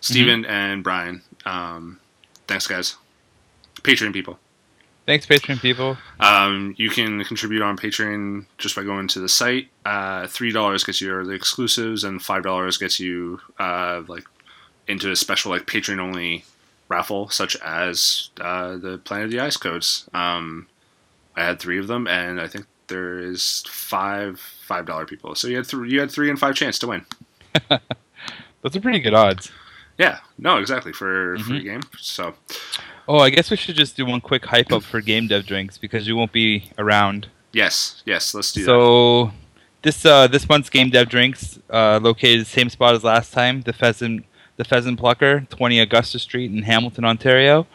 [0.00, 1.22] Steven, and Brian.
[1.44, 2.00] Um,
[2.46, 2.96] thanks, guys.
[3.82, 4.38] Patreon people.
[5.08, 5.96] Thanks, Patreon people.
[6.20, 9.68] Um, you can contribute on Patreon just by going to the site.
[9.86, 14.24] Uh, Three dollars gets you the exclusives, and five dollars gets you uh, like
[14.86, 16.44] into a special like Patreon only
[16.90, 20.06] raffle, such as uh, the Planet of the Eyes codes.
[20.12, 20.68] Um,
[21.34, 25.34] I had three of them, and I think there is five five dollar people.
[25.36, 27.06] So you had three, you had three and five chance to win.
[28.60, 29.50] Those are pretty good odds.
[29.96, 31.42] Yeah, no, exactly for Mhm.
[31.46, 31.80] free game.
[31.96, 32.34] So
[33.08, 35.78] Oh, I guess we should just do one quick hype up for Game Dev Drinks
[35.78, 37.28] because you won't be around.
[37.52, 38.66] yes, yes, let's do that.
[38.66, 39.32] So
[39.80, 43.62] this uh, this month's Game Dev Drinks uh, located the same spot as last time,
[43.62, 47.66] the Pheasant the Pheasant Plucker, 20 Augusta Street in Hamilton, Ontario.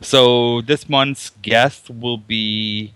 [0.00, 2.92] So this month's guest will be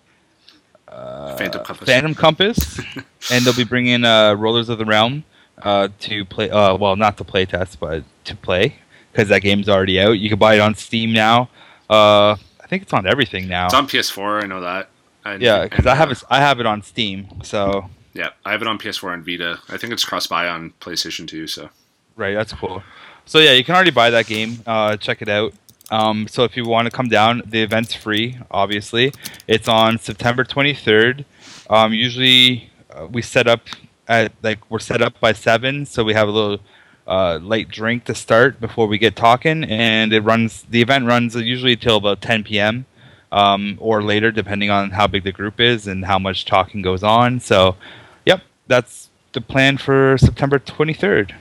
[0.89, 1.87] uh, Phantom Compass.
[1.89, 2.79] Phantom Compass,
[3.31, 5.25] and they'll be bringing uh, Rollers of the Realm
[5.63, 6.51] uh, to play.
[6.51, 8.77] Uh, well, not to play test, but to play
[9.13, 10.13] because that game's already out.
[10.19, 11.49] You can buy it on Steam now.
[11.89, 13.67] Uh, I think it's on everything now.
[13.67, 14.45] It's on PS4.
[14.45, 14.89] I know that.
[15.25, 16.23] And, yeah, because I have it.
[16.31, 17.29] I have it on Steam.
[17.43, 19.59] So Yeah, I have it on PS4 and Vita.
[19.69, 21.47] I think it's cross buy on PlayStation 2.
[21.47, 21.69] So
[22.17, 22.83] right, that's cool.
[23.25, 24.61] So yeah, you can already buy that game.
[24.67, 25.53] Uh, check it out.
[25.91, 28.39] Um, so if you want to come down, the event's free.
[28.51, 29.13] Obviously,
[29.47, 31.25] it's on September 23rd.
[31.71, 33.63] Um, usually, uh, we set up
[34.09, 36.61] at like we're set up by seven, so we have a little
[37.07, 40.63] uh, light drink to start before we get talking, and it runs.
[40.63, 42.87] The event runs usually till about 10 p.m.
[43.33, 47.03] Um, or later, depending on how big the group is and how much talking goes
[47.03, 47.41] on.
[47.41, 47.77] So,
[48.25, 51.33] yep, that's the plan for September 23rd.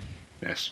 [0.42, 0.72] Yes.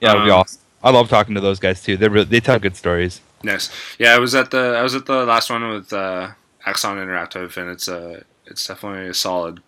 [0.00, 0.60] Yeah, it'll be Um, awesome.
[0.82, 1.96] I love talking to those guys too.
[1.96, 3.20] They re- they tell good stories.
[3.42, 3.70] Yes.
[3.98, 6.30] Yeah, I was at the I was at the last one with uh,
[6.66, 9.62] Axon Interactive, and it's uh, it's definitely a solid,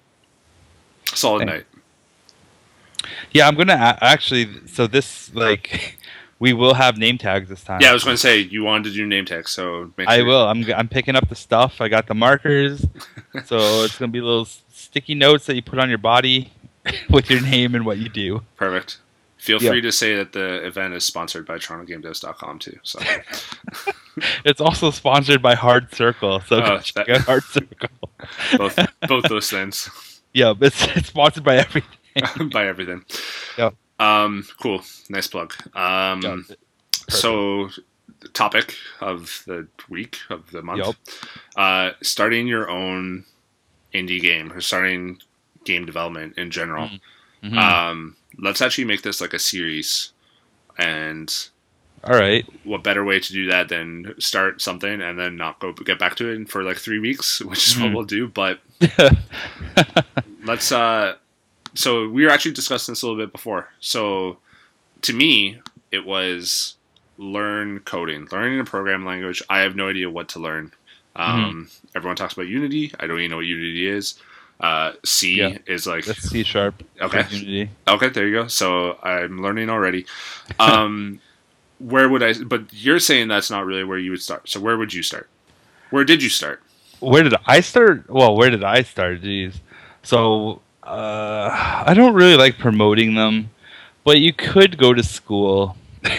[1.06, 1.66] solid night.
[3.32, 4.48] Yeah, I'm gonna a- actually.
[4.66, 5.98] So this like,
[6.38, 7.80] we will have name tags this time.
[7.80, 10.22] Yeah, I was going to say you wanted to do name tags, so make I
[10.22, 10.46] will.
[10.46, 11.80] I'm I'm picking up the stuff.
[11.80, 12.84] I got the markers,
[13.46, 16.52] so it's gonna be little sticky notes that you put on your body
[17.10, 18.42] with your name and what you do.
[18.56, 18.98] Perfect.
[19.38, 19.70] Feel Yeah.
[19.70, 22.78] free to say that the event is sponsored by TorontoGameDevs.com too.
[22.82, 22.98] So
[24.44, 27.90] It's also sponsored by Hard Circle, so Oh, that- Hard Circle.
[28.56, 29.90] both both those things
[30.32, 31.88] yeah, it's, it's sponsored by everything.
[32.52, 33.04] by everything.
[33.58, 33.74] Yep.
[33.98, 34.44] Um.
[34.60, 34.82] Cool.
[35.08, 35.54] Nice plug.
[35.74, 36.20] Um.
[36.22, 36.36] Yeah,
[37.08, 37.68] So,
[38.20, 40.84] the topic of the week of the month.
[40.84, 40.96] Yep.
[41.56, 43.24] Uh, starting your own
[43.94, 45.18] indie game or starting
[45.64, 46.90] game development in general.
[47.42, 47.56] Mhm.
[47.58, 50.12] Um, let's actually make this like a series,
[50.78, 51.32] and
[52.04, 52.44] All right.
[52.64, 56.16] what better way to do that than start something and then not go get back
[56.16, 57.94] to it for like three weeks, which is what Mhm.
[57.94, 58.28] we'll do.
[58.28, 58.60] But
[60.44, 60.72] let's.
[60.72, 61.16] uh
[61.76, 63.68] So we were actually discussing this a little bit before.
[63.80, 64.38] So
[65.02, 65.60] to me,
[65.92, 66.76] it was
[67.18, 69.42] learn coding, learning a programming language.
[69.48, 70.72] I have no idea what to learn.
[71.14, 72.92] Um, Everyone talks about Unity.
[73.00, 74.18] I don't even know what Unity is.
[74.60, 75.58] Uh, C Yeah.
[75.66, 76.82] is like That's C sharp.
[77.00, 77.24] Okay.
[77.30, 77.70] Unity.
[77.88, 78.46] Okay, there you go.
[78.48, 80.06] So I'm learning already.
[80.58, 81.20] Um,
[81.78, 82.32] where would I?
[82.32, 84.48] But you're saying that's not really where you would start.
[84.48, 85.28] So where would you start?
[85.90, 86.62] Where did you start?
[87.00, 88.08] Where did I start?
[88.08, 89.20] Well, where did I start?
[89.20, 89.60] Jeez.
[90.02, 93.50] So uh, I don't really like promoting them,
[94.04, 95.76] but you could go to school.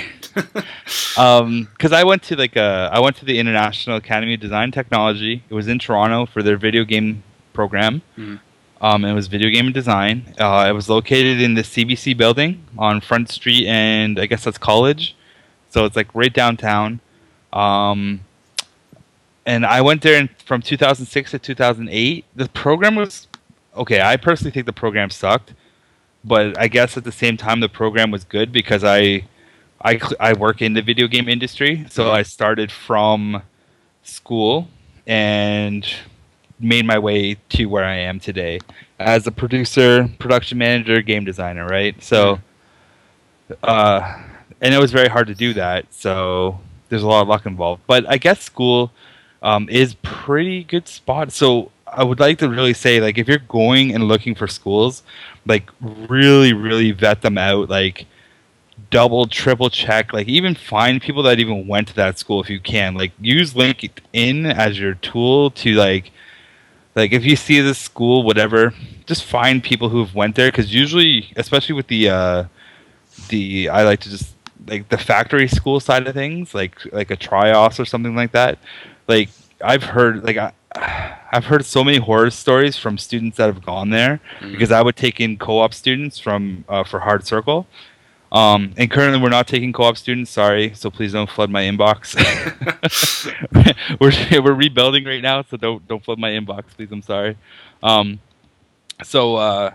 [1.17, 4.71] Um, because I went to like a, I went to the International Academy of Design
[4.71, 5.41] Technology.
[5.49, 8.03] It was in Toronto for their video game program.
[8.15, 8.39] Mhm.
[8.79, 10.35] Um, it was video game design.
[10.39, 14.59] Uh, it was located in the CBC building on Front Street, and I guess that's
[14.59, 15.15] College.
[15.71, 16.99] So it's like right downtown.
[17.51, 18.19] Um,
[19.47, 22.25] and I went there in, from 2006 to 2008.
[22.35, 23.26] The program was
[23.77, 24.01] okay.
[24.01, 25.53] I personally think the program sucked,
[26.23, 29.27] but I guess at the same time the program was good because I
[29.83, 33.43] I, I work in the video game industry, so I started from
[34.03, 34.67] school
[35.05, 35.87] and
[36.59, 38.59] made my way to where I am today
[38.99, 42.01] as a producer, production manager, game designer, right?
[42.01, 42.39] So,
[43.61, 44.23] uh,
[44.59, 45.93] and it was very hard to do that.
[45.93, 46.59] So
[46.89, 47.83] there's a lot of luck involved.
[47.85, 48.91] But I guess school
[49.43, 51.31] um, is pretty good spot.
[51.31, 55.03] So I would like to really say, like, if you're going and looking for schools,
[55.45, 57.69] like, really, really vet them out.
[57.69, 58.05] Like,
[58.89, 60.13] double, triple check.
[60.13, 62.95] Like, even find people that even went to that school if you can.
[62.95, 66.11] Like, use LinkedIn as your tool to like,
[66.97, 68.73] like if you see this school, whatever,
[69.05, 72.43] just find people who've went there because usually, especially with the uh,
[73.29, 74.35] the I like to just
[74.67, 78.57] like the factory school side of things, like like a trios or something like that.
[79.07, 79.29] Like
[79.63, 80.53] I've heard like I,
[81.31, 84.51] I've heard so many horror stories from students that have gone there Mhm.
[84.51, 87.67] because I would take in co-op students from uh, for Hard Circle.
[88.31, 90.31] Um, and currently, we're not taking co-op students.
[90.31, 92.15] Sorry, so please don't flood my inbox.
[93.99, 96.91] we're we're rebuilding right now, so don't don't flood my inbox, please.
[96.91, 97.37] I'm sorry.
[97.83, 98.19] Um,
[99.03, 99.71] so uh,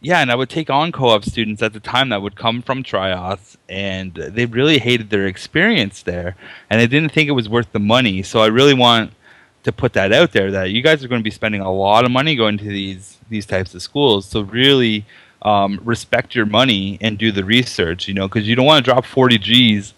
[0.00, 2.82] yeah, and I would take on co-op students at the time that would come from
[2.82, 6.36] Trios, and they really hated their experience there,
[6.70, 8.22] and they didn't think it was worth the money.
[8.22, 9.12] So I really want
[9.62, 12.04] to put that out there that you guys are going to be spending a lot
[12.04, 14.26] of money going to these these types of schools.
[14.26, 15.04] So really
[15.42, 18.90] um, respect your money and do the research, you know, because you don't want to
[18.90, 19.94] drop 40 G's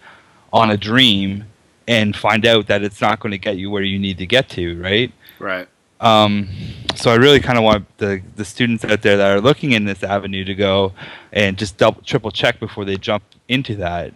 [0.52, 1.46] on a dream
[1.88, 4.48] and find out that it's not going to get you where you need to get
[4.50, 5.12] to, right?
[5.38, 5.68] right.
[6.00, 6.48] Um,
[6.96, 9.84] so I really kind of want the the students out there that are looking in
[9.84, 10.92] this avenue to go
[11.32, 14.12] and just double triple check before they jump into that.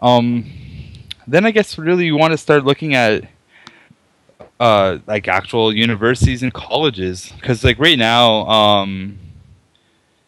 [0.00, 0.50] Um,
[1.28, 3.24] then I guess really you want to start looking at
[4.58, 9.18] uh, like actual universities and colleges because like right now um,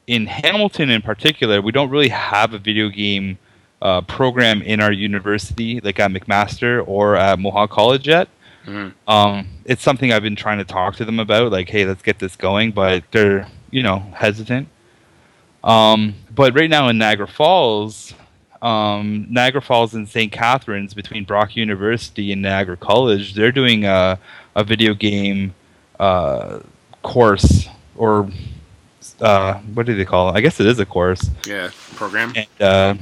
[0.06, 3.38] in Hamilton in particular we don't really have a video game
[3.80, 8.28] uh, program in our university like at McMaster or at Mohawk College yet.
[8.66, 8.92] Mhm.
[9.08, 12.18] Um, it's something I've been trying to talk to them about, like, hey, let's get
[12.20, 14.68] this going, but they're, you know, hesitant.
[15.64, 18.14] Um, but right now in Niagara Falls,
[18.62, 20.30] um, Niagara Falls and St.
[20.32, 24.18] Catharines between Brock University and Niagara College, they're doing a,
[24.54, 25.54] a video game
[25.98, 26.60] uh,
[27.02, 28.28] course or
[29.20, 30.32] uh, what do they call it?
[30.36, 31.28] I guess it is a course.
[31.46, 32.32] Yeah, program.
[32.36, 32.94] And uh,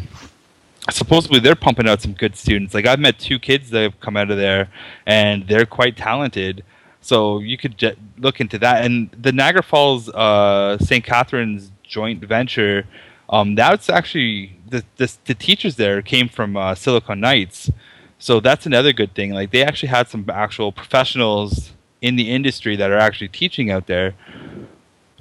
[0.90, 2.74] supposedly they're pumping out some good students.
[2.74, 4.68] Like I've met two kids that have come out of there,
[5.06, 6.64] and they're quite talented.
[7.02, 8.84] So you could j- look into that.
[8.84, 11.04] And the Niagara Falls uh, St.
[11.04, 12.86] Catharines joint venture,
[13.30, 17.70] um, that's actually the, the, the teachers there came from uh, Silicon Knights.
[18.18, 19.32] So that's another good thing.
[19.32, 21.72] Like they actually had some actual professionals
[22.02, 24.14] in the industry that are actually teaching out there.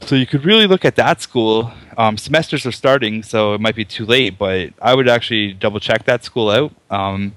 [0.02, 1.72] So you could really look at that school.
[1.98, 5.80] Um, semesters are starting, so it might be too late, but I would actually double
[5.80, 6.74] check that school out.
[6.90, 7.34] Um,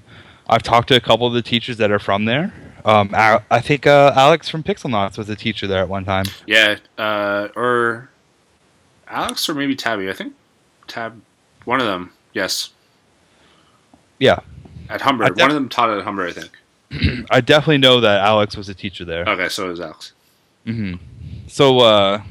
[0.47, 2.53] I've talked to a couple of the teachers that are from there.
[2.85, 6.25] Um, I think uh, Alex from Pixelnauts was a teacher there at one time.
[6.45, 8.09] Yeah, uh, or
[9.07, 10.09] Alex or maybe Tabby.
[10.09, 10.33] I think
[10.87, 11.21] Tab,
[11.65, 12.11] one of them.
[12.33, 12.71] Yes.
[14.19, 14.39] Yeah.
[14.89, 16.51] At Humber, def- one of them taught at Humber, I think.
[17.31, 19.25] I definitely know that Alex was a teacher there.
[19.27, 20.13] Okay, so is Alex.
[20.65, 21.47] Mm-hmm.
[21.47, 22.21] So, uh,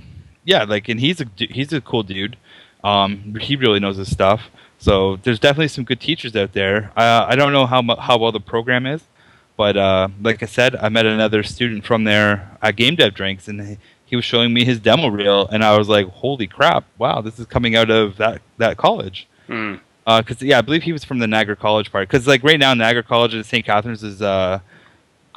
[0.44, 2.36] yeah, like, and he's a he's a cool dude.
[2.84, 4.50] Um, he really knows his stuff.
[4.78, 6.90] So there's definitely some good teachers out there.
[6.96, 9.02] Uh, I don't know how how well the program is,
[9.56, 13.46] but uh, like I said, I met another student from there at Game Dev Drinks,
[13.48, 13.78] and
[14.12, 16.84] he, was showing me his demo reel, and I was like, "Holy crap!
[16.98, 19.80] Wow, this is coming out of that that college." Because mm.
[20.06, 22.08] uh, yeah, I believe he was from the Niagara College part.
[22.08, 23.64] Because like right now, Niagara College and St.
[23.64, 24.60] Catharines is uh,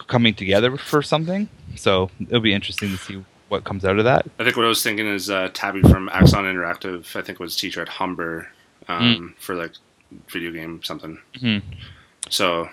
[0.07, 4.25] coming together for something, so it'll be interesting to see what comes out of that.
[4.39, 7.15] I think what I was thinking is uh, Tabby from Axon Interactive.
[7.15, 8.49] I think was teacher at Humber
[8.87, 9.41] um, mm.
[9.41, 9.71] for like
[10.27, 11.17] video game something.
[11.35, 11.67] Mm-hmm.
[12.29, 12.69] So,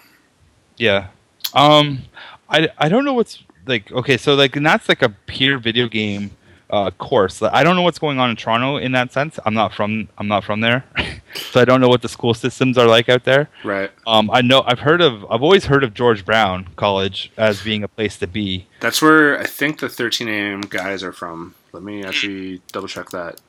[0.78, 1.08] yeah,
[1.54, 2.02] um,
[2.48, 3.90] I I don't know what's like.
[3.92, 6.30] Okay, so like and that's like a peer video game
[6.72, 7.42] uh, course.
[7.42, 9.38] I don't know what's going on in Toronto in that sense.
[9.44, 10.84] I'm not from I'm not from there,
[11.34, 13.50] so I don't know what the school systems are like out there.
[13.62, 13.90] Right.
[14.06, 17.84] Um, I know I've heard of I've always heard of George Brown College as being
[17.84, 18.66] a place to be.
[18.80, 20.62] That's where I think the 13 a.m.
[20.62, 21.54] guys are from.
[21.72, 23.40] Let me actually double check that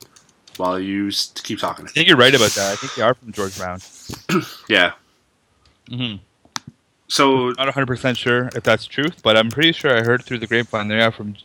[0.58, 1.10] while you
[1.42, 1.86] keep talking.
[1.86, 2.72] I think you're right about that.
[2.72, 3.80] I think they are from George Brown.
[4.68, 4.92] yeah.
[5.90, 6.16] Mm-hmm.
[7.08, 10.38] So not 100 percent sure if that's truth, but I'm pretty sure I heard through
[10.38, 11.36] the grapevine there from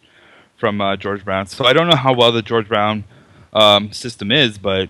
[0.58, 1.48] from uh, George Brown.
[1.48, 3.06] So I don't know how well the George Brown
[3.54, 4.90] um, system is, but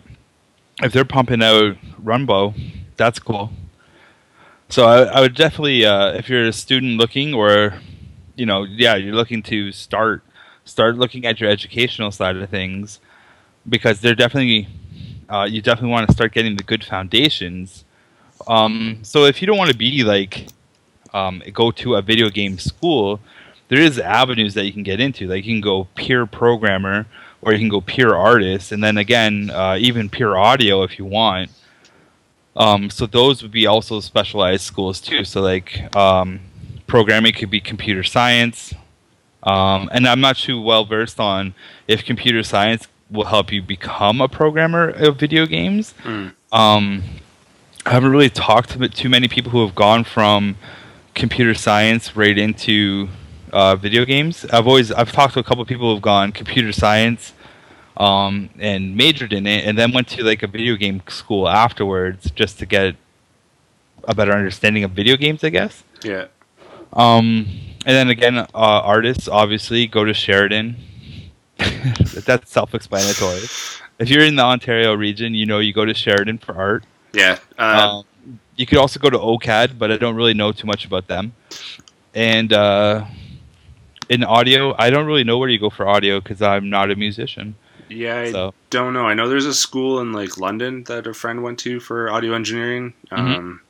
[0.82, 2.53] if they're pumping out Runbow,
[2.97, 3.51] that's cool.
[4.67, 7.74] So I, I would definitely, uh, if you're a student looking, or
[8.36, 10.24] you know, yeah, you're looking to start
[10.65, 12.99] start looking at your educational side of things,
[13.67, 14.67] because they're definitely
[15.30, 17.86] uh, you definitely want to start getting the good foundations.
[18.47, 20.47] Um, so if you don't want to be like
[21.14, 23.20] um, go to a video game school,
[23.70, 25.28] there is avenues that you can get into.
[25.28, 27.05] Like you can go pure programmer,
[27.41, 31.05] or you can go pure artist, and then again, uh, even pure audio if you
[31.05, 31.51] want.
[32.55, 35.24] Um, so those would be also specialized schools too.
[35.24, 36.41] So like um,
[36.88, 38.74] programming could be computer science,
[39.43, 41.53] um, and I'm not too well versed on
[41.88, 45.93] if computer science will help you become a programmer of video games.
[46.03, 46.34] Mm.
[47.86, 50.57] I haven't really talked to too many people who have gone from
[51.20, 53.09] computer science right into
[53.51, 54.45] uh, video games.
[54.45, 57.34] I've always I've talked to a couple of people who've gone computer science
[57.97, 62.32] um, and majored in it, and then went to like a video game school afterwards
[62.32, 62.95] just to get
[64.05, 65.84] a better understanding of video games, I guess.
[66.03, 66.28] Yeah.
[66.93, 67.47] Um,
[67.86, 70.78] and then again, uh, artists obviously go to Sheridan.
[71.57, 73.41] That's self-explanatory.
[73.99, 76.86] If you're in the Ontario region, you know you go to Sheridan for art.
[77.13, 77.38] Yeah.
[77.57, 78.05] Um,
[78.60, 81.32] you could also go to OCAD, but I don't really know too much about them.
[82.14, 83.05] And uh,
[84.10, 86.97] in audio, I don't really know where you go for audio because I'm not a
[86.97, 87.55] musician.
[87.88, 88.53] Yeah, I so.
[88.70, 89.05] don't know.
[89.05, 92.34] I know there's a school in like London that a friend went to for audio
[92.34, 92.93] engineering.
[93.10, 93.34] Mm-hmm.
[93.34, 93.62] Um,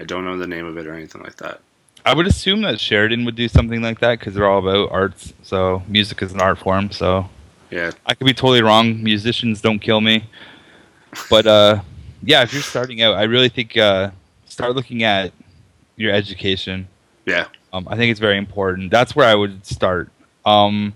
[0.00, 1.60] I don't know the name of it or anything like that.
[2.04, 5.32] I would assume that Sheridan would do something like that because they're all about arts.
[5.44, 6.90] So music is an art form.
[6.90, 7.30] So
[7.70, 9.00] yeah, I could be totally wrong.
[9.00, 10.24] Musicians don't kill me,
[11.30, 11.82] but uh,
[12.24, 14.10] yeah, if you're starting out, I really think uh,
[14.54, 15.32] start looking at
[15.96, 16.88] your education.
[17.26, 18.90] Yeah, um, I think it's very important.
[18.90, 20.10] That's where I would start.
[20.44, 20.94] Um,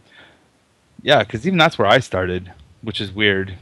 [1.02, 2.52] yeah, because even that's where I started,
[2.82, 3.56] which is weird.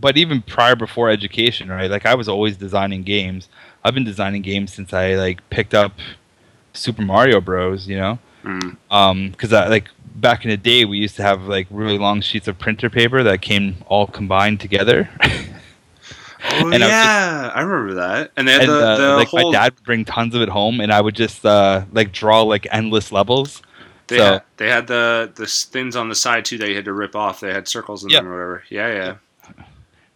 [0.00, 1.90] But even prior, before education, right?
[1.90, 3.48] Like I was always designing games.
[3.84, 5.92] I've been designing games since I like picked up
[6.72, 7.88] Super Mario Bros.
[7.88, 8.76] You know, mm.
[8.90, 12.48] um, because like back in the day, we used to have like really long sheets
[12.48, 15.10] of printer paper that came all combined together.
[16.50, 18.32] Oh and yeah, I, just, I, remember that.
[18.36, 19.52] And they had and, the, uh, like whole...
[19.52, 22.42] my dad would bring tons of it home, and I would just uh, like draw
[22.42, 23.62] like endless levels.
[24.08, 26.86] They so, had, they had the the things on the side too that you had
[26.86, 27.40] to rip off.
[27.40, 28.20] They had circles in yeah.
[28.20, 28.64] them or whatever.
[28.70, 29.64] Yeah, yeah.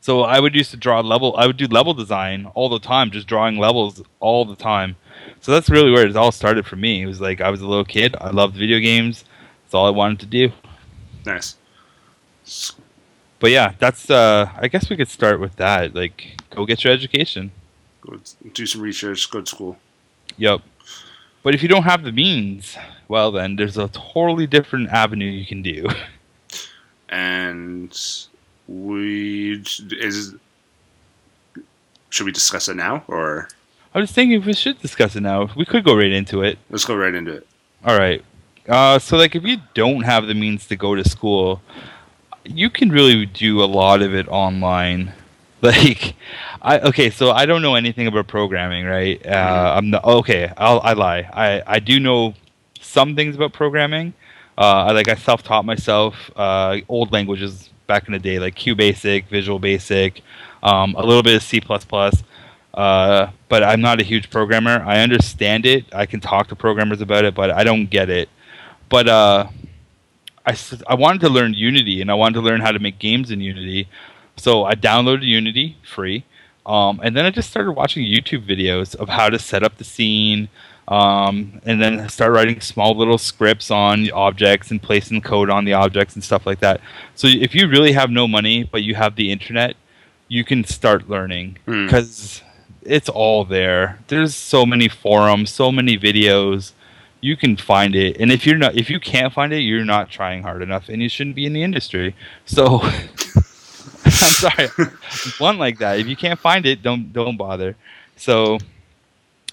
[0.00, 1.36] So I would used to draw level.
[1.36, 4.96] I would do level design all the time, just drawing levels all the time.
[5.40, 7.02] So that's really where it all started for me.
[7.02, 8.16] It was like I was a little kid.
[8.20, 9.24] I loved video games.
[9.64, 10.52] That's all I wanted to do.
[11.24, 11.56] Nice.
[13.42, 14.08] But yeah, that's.
[14.08, 15.96] uh I guess we could start with that.
[15.96, 17.50] Like, go get your education.
[18.00, 18.20] Go
[18.54, 19.28] do some research.
[19.28, 19.78] Go to school.
[20.38, 20.60] Yep.
[21.42, 22.76] But if you don't have the means,
[23.08, 25.88] well, then there's a totally different avenue you can do.
[27.08, 27.92] And
[28.66, 30.34] we is.
[32.08, 33.48] Should we discuss it now, or
[33.94, 35.50] I was thinking if we should discuss it now.
[35.54, 36.58] We could go right into it.
[36.70, 37.46] let's go right into it?
[37.84, 38.24] All right.
[38.66, 41.60] Uh, so, like, if you don't have the means to go to school,
[42.44, 45.12] you can really do a lot of it online.
[45.62, 46.16] Like,
[46.60, 49.24] I okay, so I don't know anything about programming, right?
[49.24, 50.52] Uh, I'm not, okay.
[50.56, 51.20] I'll, I lie.
[51.32, 52.34] I I do know
[52.80, 54.12] some things about programming.
[54.58, 58.56] Uh, I like I self taught myself uh, old languages back in the day, like
[58.56, 60.20] Q Basic, Visual Basic,
[60.64, 62.24] um, a little bit of C plus plus.
[62.74, 64.82] Uh, but I'm not a huge programmer.
[64.84, 65.84] I understand it.
[65.94, 68.28] I can talk to programmers about it, but I don't get it.
[68.88, 69.46] But uh,
[70.46, 73.30] I, I wanted to learn Unity, and I wanted to learn how to make games
[73.30, 73.88] in Unity.
[74.36, 76.24] So I downloaded Unity free,
[76.66, 79.84] um, and then I just started watching YouTube videos of how to set up the
[79.84, 80.48] scene,
[80.88, 85.74] um, and then start writing small little scripts on objects and placing code on the
[85.74, 86.80] objects and stuff like that.
[87.14, 89.76] So if you really have no money but you have the internet,
[90.28, 91.86] you can start learning Hmm.
[91.86, 92.42] because
[92.82, 94.00] it's all there.
[94.08, 96.72] There's so many forums, so many videos.
[97.22, 100.10] You can find it, and if you're not, if you can't find it, you're not
[100.10, 102.14] trying hard enough, and you shouldn't be in the industry.
[102.44, 102.80] So,
[104.04, 104.68] I'm sorry,
[105.38, 105.98] one like that.
[106.00, 107.76] If you can't find it, don't don't bother.
[108.16, 108.58] So,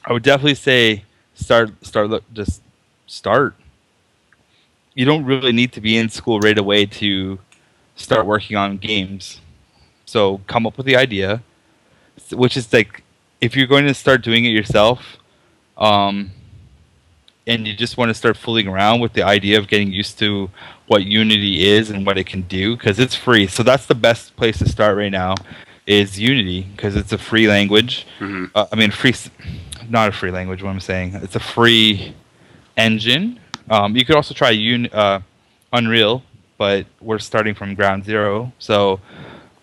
[0.03, 1.03] I would definitely say
[1.35, 2.61] start start look just
[3.07, 3.55] start.
[4.95, 7.39] You don't really need to be in school right away to
[7.95, 9.41] start working on games.
[10.05, 11.43] So come up with the idea,
[12.31, 13.03] which is like
[13.41, 15.17] if you're going to start doing it yourself,
[15.77, 16.31] um,
[17.49, 20.49] and you just want to start fooling around with the idea of getting used to
[20.87, 23.47] what Unity is and what it can do because it's free.
[23.47, 25.33] So that's the best place to start right now
[25.87, 28.05] is Unity because it's a free language.
[28.19, 29.15] hmm Uh, I mean, free,
[29.89, 30.61] not a free language.
[30.63, 32.13] What I'm saying, it's a free
[32.77, 33.39] engine.
[33.69, 35.19] Um, you could also try Un- uh,
[35.73, 36.23] Unreal,
[36.57, 38.51] but we're starting from ground zero.
[38.59, 38.99] So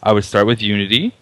[0.02, 1.12] I would start with Unity.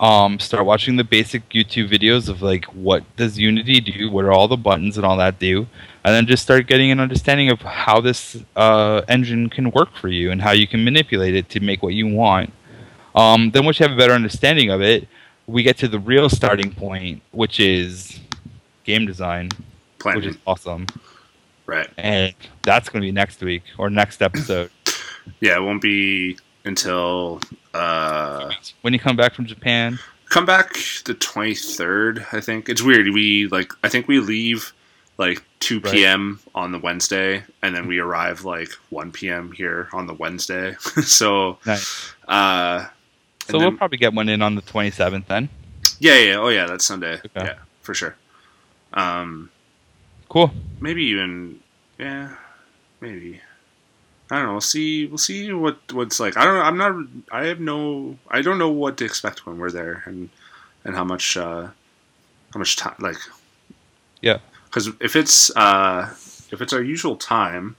[0.00, 4.32] Um, start watching the basic YouTube videos of like what does Unity do, what are
[4.32, 5.66] all the buttons and all that do,
[6.04, 10.08] and then just start getting an understanding of how this uh, engine can work for
[10.08, 12.52] you and how you can manipulate it to make what you want.
[13.14, 15.06] Um, then once you have a better understanding of it,
[15.46, 18.18] we get to the real starting point, which is
[18.84, 19.50] game design,
[20.02, 20.86] which is awesome.
[21.66, 21.88] Right.
[21.96, 24.70] And that's going to be next week or next episode.
[25.40, 27.40] Yeah, it won't be until
[27.74, 28.50] uh,
[28.82, 29.98] when you come back from Japan.
[30.30, 30.72] come back
[31.04, 32.68] the 23rd, I think.
[32.68, 33.08] It's weird.
[33.10, 34.72] We like I think we leave
[35.18, 35.92] like 2 Right.
[35.92, 36.40] p.m.
[36.54, 39.52] on the Wednesday and then we arrive like 1 p.m.
[39.52, 40.74] here on the Wednesday.
[41.04, 42.12] so Nice.
[42.28, 42.86] uh
[43.48, 45.48] So we'll then- probably get one in on the 27th then.
[46.00, 47.14] yeah, yeah, oh yeah, that's Sunday.
[47.14, 47.30] Okay.
[47.36, 48.16] Yeah, for sure.
[48.94, 49.50] Um
[50.28, 50.50] Cool.
[50.80, 51.60] maybe even
[51.98, 52.34] yeah,
[53.00, 53.40] maybe.
[54.30, 54.52] I don't know.
[54.52, 55.06] We'll see.
[55.06, 56.38] We'll see what what's like.
[56.38, 56.54] I don't.
[56.54, 56.62] know.
[56.62, 56.94] I'm not.
[57.30, 58.16] I have no.
[58.30, 60.30] I don't know what to expect when we're there, and
[60.84, 61.68] and how much uh
[62.54, 63.18] how much time like.
[64.22, 64.38] Yeah.
[64.72, 66.08] Because if it's uh
[66.50, 67.76] if it's our usual time,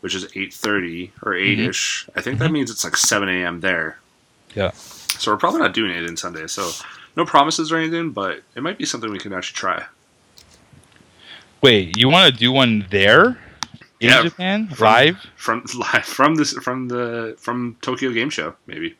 [0.00, 2.54] which is eight thirty or eight ish, I think that Mhm.
[2.54, 3.60] means it's like seven a.m.
[3.60, 3.98] there.
[4.54, 4.72] Yeah.
[4.72, 6.48] So we're probably not doing it in Sunday.
[6.48, 6.72] So
[7.16, 9.84] no promises or anything, but it might be something we can actually try.
[11.62, 13.38] Wait, you want to do one there
[14.00, 15.16] in Yeah, Japan from- live?
[15.36, 18.56] from live from this from the from Tokyo Game Show.
[18.66, 18.96] Maybe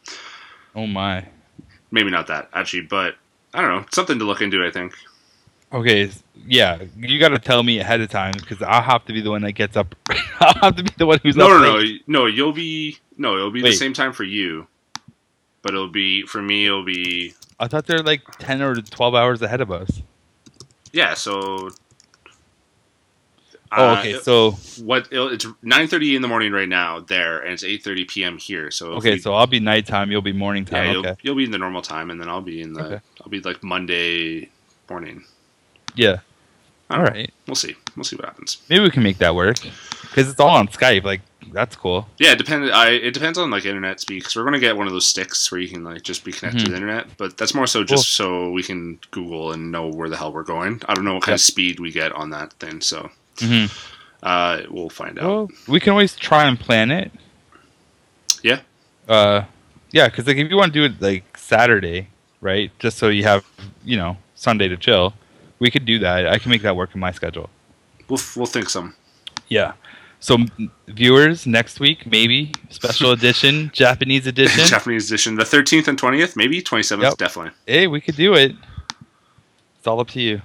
[0.75, 1.27] Oh my.
[1.91, 3.17] maybe not that actually, but
[3.53, 3.85] I don't know.
[3.91, 4.65] Something to look into.
[4.65, 4.95] I think.
[5.77, 6.11] Okay,
[6.47, 9.31] yeah, you got to tell me ahead of time because I'll have to be the
[9.31, 9.95] one that gets up.
[10.41, 12.03] I'll have to be the one who's No, up no, no, late.
[12.07, 12.25] no.
[12.27, 13.37] You'll be no.
[13.37, 14.67] It'll be the same time for you,
[15.61, 16.65] but it'll be for me.
[16.65, 20.01] It'll be I thought they're like ten or twelve hours ahead of us.
[20.93, 21.13] yeah.
[21.13, 21.69] So.
[23.77, 24.15] Oh, uh, okay.
[24.15, 24.53] So
[24.83, 28.39] what it'll, it's 9:30 in the morning right now there and it's 8:30 p.m.
[28.39, 30.11] here so okay, we- so I'll be nighttime.
[30.11, 30.93] You'll be morning yeah, time.
[30.93, 33.01] you'll, you'll be in the normal time and then I'll be in the Okay.
[33.21, 34.49] I'll be like Monday
[34.89, 35.25] morning
[35.97, 36.21] Yeah.
[36.89, 37.33] All right.
[37.49, 39.57] we'll see we'll see what happens Maybe we can make that work
[40.03, 41.03] because it's all on Skype.
[41.03, 41.21] Like
[41.53, 42.07] that's cool.
[42.19, 42.71] Yeah, it depends.
[42.73, 45.51] I it depends on like internet speed because we're gonna get one of those sticks
[45.51, 46.71] where you can like just be connected to Mhm.
[46.71, 47.17] the internet.
[47.17, 50.45] But that's more so just so we can Google and know where the hell we're
[50.45, 50.81] going.
[50.89, 51.37] I don't know what kind Yep.
[51.37, 53.67] of speed we get on that thing, so hmm
[54.23, 55.25] uh, we'll find out.
[55.25, 57.11] Well, we can always try and plan it.
[58.43, 58.61] Yeah.
[59.09, 59.43] Uh,
[59.93, 62.09] Yeah, because like if you want to do it like Saturday,
[62.41, 62.71] right?
[62.79, 63.45] Just so you have
[63.85, 65.15] you know Sunday to chill,
[65.59, 66.27] we could do that.
[66.27, 67.51] I can make that work in my schedule.
[68.09, 68.95] We'll we'll think some.
[69.49, 69.73] Yeah.
[70.21, 74.65] So m- viewers, next week maybe special edition, Japanese edition.
[74.67, 77.17] Japanese edition, the thirteenth and twentieth, maybe twenty seventh, Yep.
[77.19, 77.53] definitely.
[77.67, 78.55] hey, we could do it.
[79.79, 80.43] It's all up to you.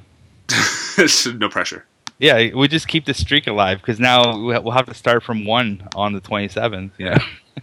[1.37, 1.85] no pressure.
[2.19, 5.45] Yeah, we just keep the streak alive because now we- we'll have to start from
[5.45, 6.93] one on the twenty seventh.
[6.97, 7.17] Yeah.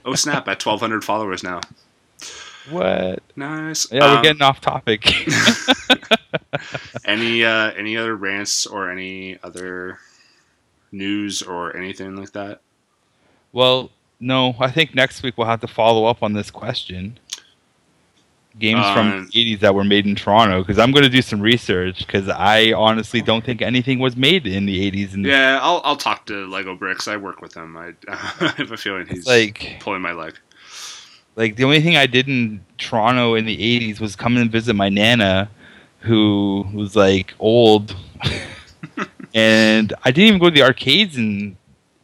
[0.04, 0.48] Oh snap!
[0.48, 1.60] At twelve hundred followers now.
[2.70, 3.22] What?
[3.36, 3.90] Nice.
[3.92, 5.06] Yeah, Um, we're getting off topic.
[7.04, 9.98] any uh, any other rants or any other
[10.92, 12.60] news or anything like that?
[13.52, 13.90] well,
[14.20, 17.18] no, I think next week we'll have to follow up on this question.
[18.58, 21.22] Games from Um, the 80s that were made in Toronto because I'm going to do
[21.22, 25.14] some research because I honestly don't think anything was made in the 80s.
[25.14, 27.06] And Yeah, I'll I'll talk to Lego Bricks.
[27.06, 27.76] I work with him.
[27.76, 30.34] I, I have a feeling he's like pulling my leg.
[31.36, 34.74] Like the only thing I did in Toronto in the 80s was come and visit
[34.74, 35.50] my nana
[36.00, 37.96] who was like old
[39.34, 41.56] and I didn't even go to the arcades in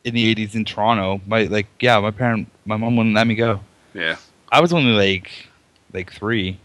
[0.05, 3.35] in the 80s in Toronto my like yeah my parent my mom wouldn't let me
[3.35, 3.61] go
[3.95, 4.17] Yeah.
[4.51, 5.49] I was only like
[5.93, 6.59] like 3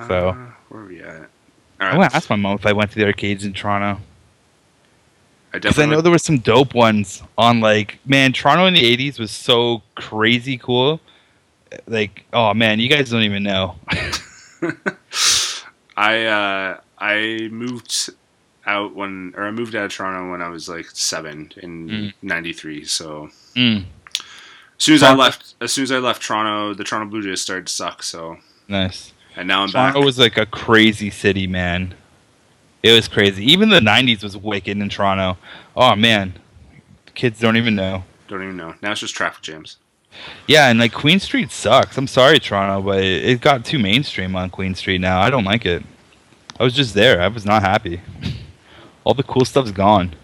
[0.00, 0.30] So.
[0.30, 1.30] Uh, where are we at?
[1.80, 1.96] All I right.
[1.96, 4.00] want to ask my mom if I went to the arcades in Toronto
[5.52, 5.86] I because I definitely.
[5.86, 9.82] know there were some dope ones on like man Toronto in the 80s was so
[9.94, 11.00] crazy cool
[11.86, 13.76] like oh man you guys don't even know
[15.96, 18.10] I uh, I moved
[18.66, 22.12] out when, or I moved out of Toronto when I was like seven in Mm.
[22.22, 22.84] '93.
[22.84, 24.22] So mm, as
[24.78, 27.66] soon as I left, as soon as I left Toronto, the Toronto Blue Jays started
[27.66, 28.02] to suck.
[28.02, 30.04] So nice and now I'm Toronto back.
[30.04, 31.94] was like a crazy city, man.
[32.82, 33.44] It was crazy.
[33.44, 35.36] Even the '90s was wicked in Toronto.
[35.76, 36.38] Oh man,
[37.14, 38.04] kids don't even know.
[38.28, 38.74] Don't even know.
[38.80, 39.76] Now it's just traffic jams.
[40.46, 41.96] Yeah, and like Queen Street sucks.
[41.96, 45.20] I'm sorry, Toronto, but it, it got too mainstream on Queen Street now.
[45.20, 45.82] I don't like it.
[46.58, 47.20] I was just there.
[47.20, 48.00] I was not happy.
[49.04, 50.14] All the cool stuff's gone.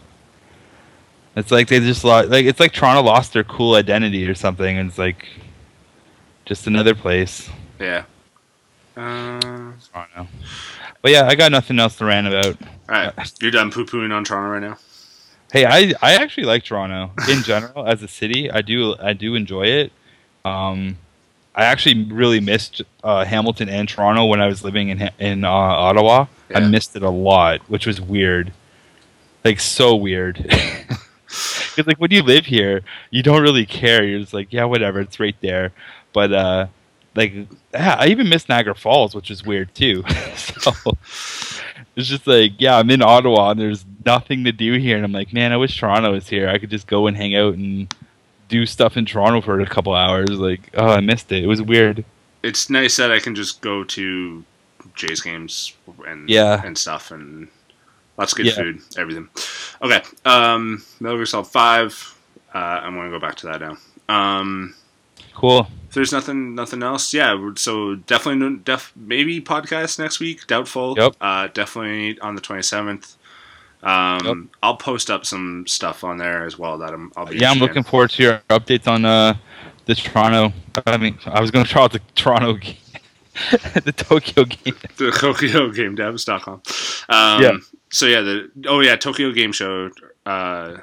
[1.37, 4.79] It's like they just lost, like it's like Toronto lost their cool identity or something.
[4.79, 5.27] And it's like
[6.45, 7.49] just another place.
[7.79, 8.05] Yeah.
[8.97, 10.27] Uh, Toronto.
[11.01, 12.57] But yeah, I got nothing else to rant about.
[12.63, 14.79] all right, you're done poo pooing on Toronto right now.
[15.53, 18.51] Hey, I I actually like Toronto in general as a city.
[18.51, 19.93] I do I do enjoy it.
[20.45, 20.99] Um,
[21.55, 25.51] I actually really missed uh, Hamilton and Toronto when I was living in in uh,
[25.51, 26.27] Ottawa.
[26.55, 28.53] I missed it a lot, which was weird,
[29.45, 30.51] like so weird.
[31.29, 34.03] Because like when you live here, you don't really care.
[34.03, 35.73] You're just like, yeah, whatever, it's right there.
[36.13, 36.67] But uh,
[37.15, 37.33] like,
[37.73, 40.03] yeah, I even missed Niagara Falls, which is weird too.
[40.37, 40.73] so
[41.99, 45.13] it's just like, yeah, I'm in Ottawa and there's nothing to do here, and I'm
[45.13, 46.49] like, man, I wish Toronto was here.
[46.49, 47.93] I could just go and hang out and
[48.49, 50.31] do stuff in Toronto for a couple hours.
[50.31, 51.45] Like, oh, I missed it.
[51.45, 52.05] It was weird.
[52.43, 54.45] It's nice that I can just go to
[54.95, 55.75] Jays games
[56.07, 56.63] and Yeah.
[56.65, 57.49] and stuff and
[58.17, 58.55] lots of good Yeah.
[58.55, 59.29] food, everything.
[59.83, 62.15] Okay, um, Metal Gear Solid Five.
[62.55, 63.77] Uh, I'm gonna go back to that now.
[64.09, 64.75] Um,
[65.39, 65.69] Cool.
[65.89, 67.15] if there's nothing, nothing else.
[67.15, 70.47] Yeah, so definitely, def, maybe podcast next week.
[70.49, 70.97] Doubtful.
[70.99, 71.15] Yep.
[71.21, 73.15] Uh, definitely on the 27th.
[73.85, 74.37] Um, Yep.
[74.65, 77.13] I'll post up some stuff on there as well that I'm.
[77.17, 77.37] I'll be.
[77.39, 77.63] Yeah, I'm in.
[77.63, 79.35] looking forward to your updates on uh,
[79.87, 80.53] the Toronto.
[80.87, 82.75] I mean, I was going to try out the Toronto, game,
[83.85, 84.75] the Tokyo game.
[84.97, 86.63] the Tokyo Game Devs.com.
[87.09, 87.53] Um, Yeah.
[87.91, 89.91] So yeah, the oh yeah, Tokyo Game Show.
[90.27, 90.79] Uh,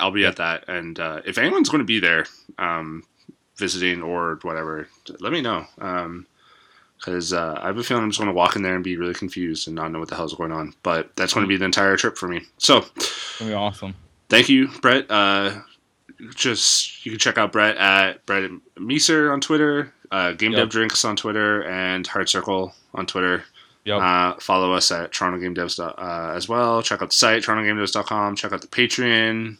[0.00, 2.24] I'll be at that, and uh, if anyone's going to be there,
[2.58, 3.04] um,
[3.58, 4.88] visiting or whatever,
[5.20, 5.66] let me know.
[6.96, 8.96] Because uh, I have a feeling I'm just going to walk in there and be
[8.96, 10.74] really confused and not know what the hell's going on.
[10.82, 12.42] But that's going to be the entire trip for me.
[12.58, 12.84] So
[13.38, 13.94] be awesome.
[14.28, 15.10] thank you, Brett.
[15.10, 15.60] Uh,
[16.34, 20.58] just you can check out Brett at Brett Meeser on Twitter, uh, Game Yep.
[20.58, 23.44] Dev Drinks on Twitter, and Hard Circle on Twitter.
[23.84, 24.00] Yep.
[24.02, 26.82] Uh, follow us at Toronto Game Devs uh, as well.
[26.82, 28.36] Check out the site, TorontoGameDevs.com.
[28.36, 29.56] Check out the Patreon.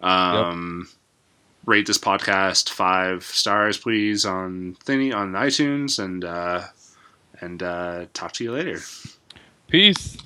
[0.00, 0.88] Um,
[1.66, 6.64] Rate this podcast five stars, please, on Thingy on iTunes, and uh,
[7.40, 8.80] and uh, talk to you later.
[9.68, 10.18] Peace.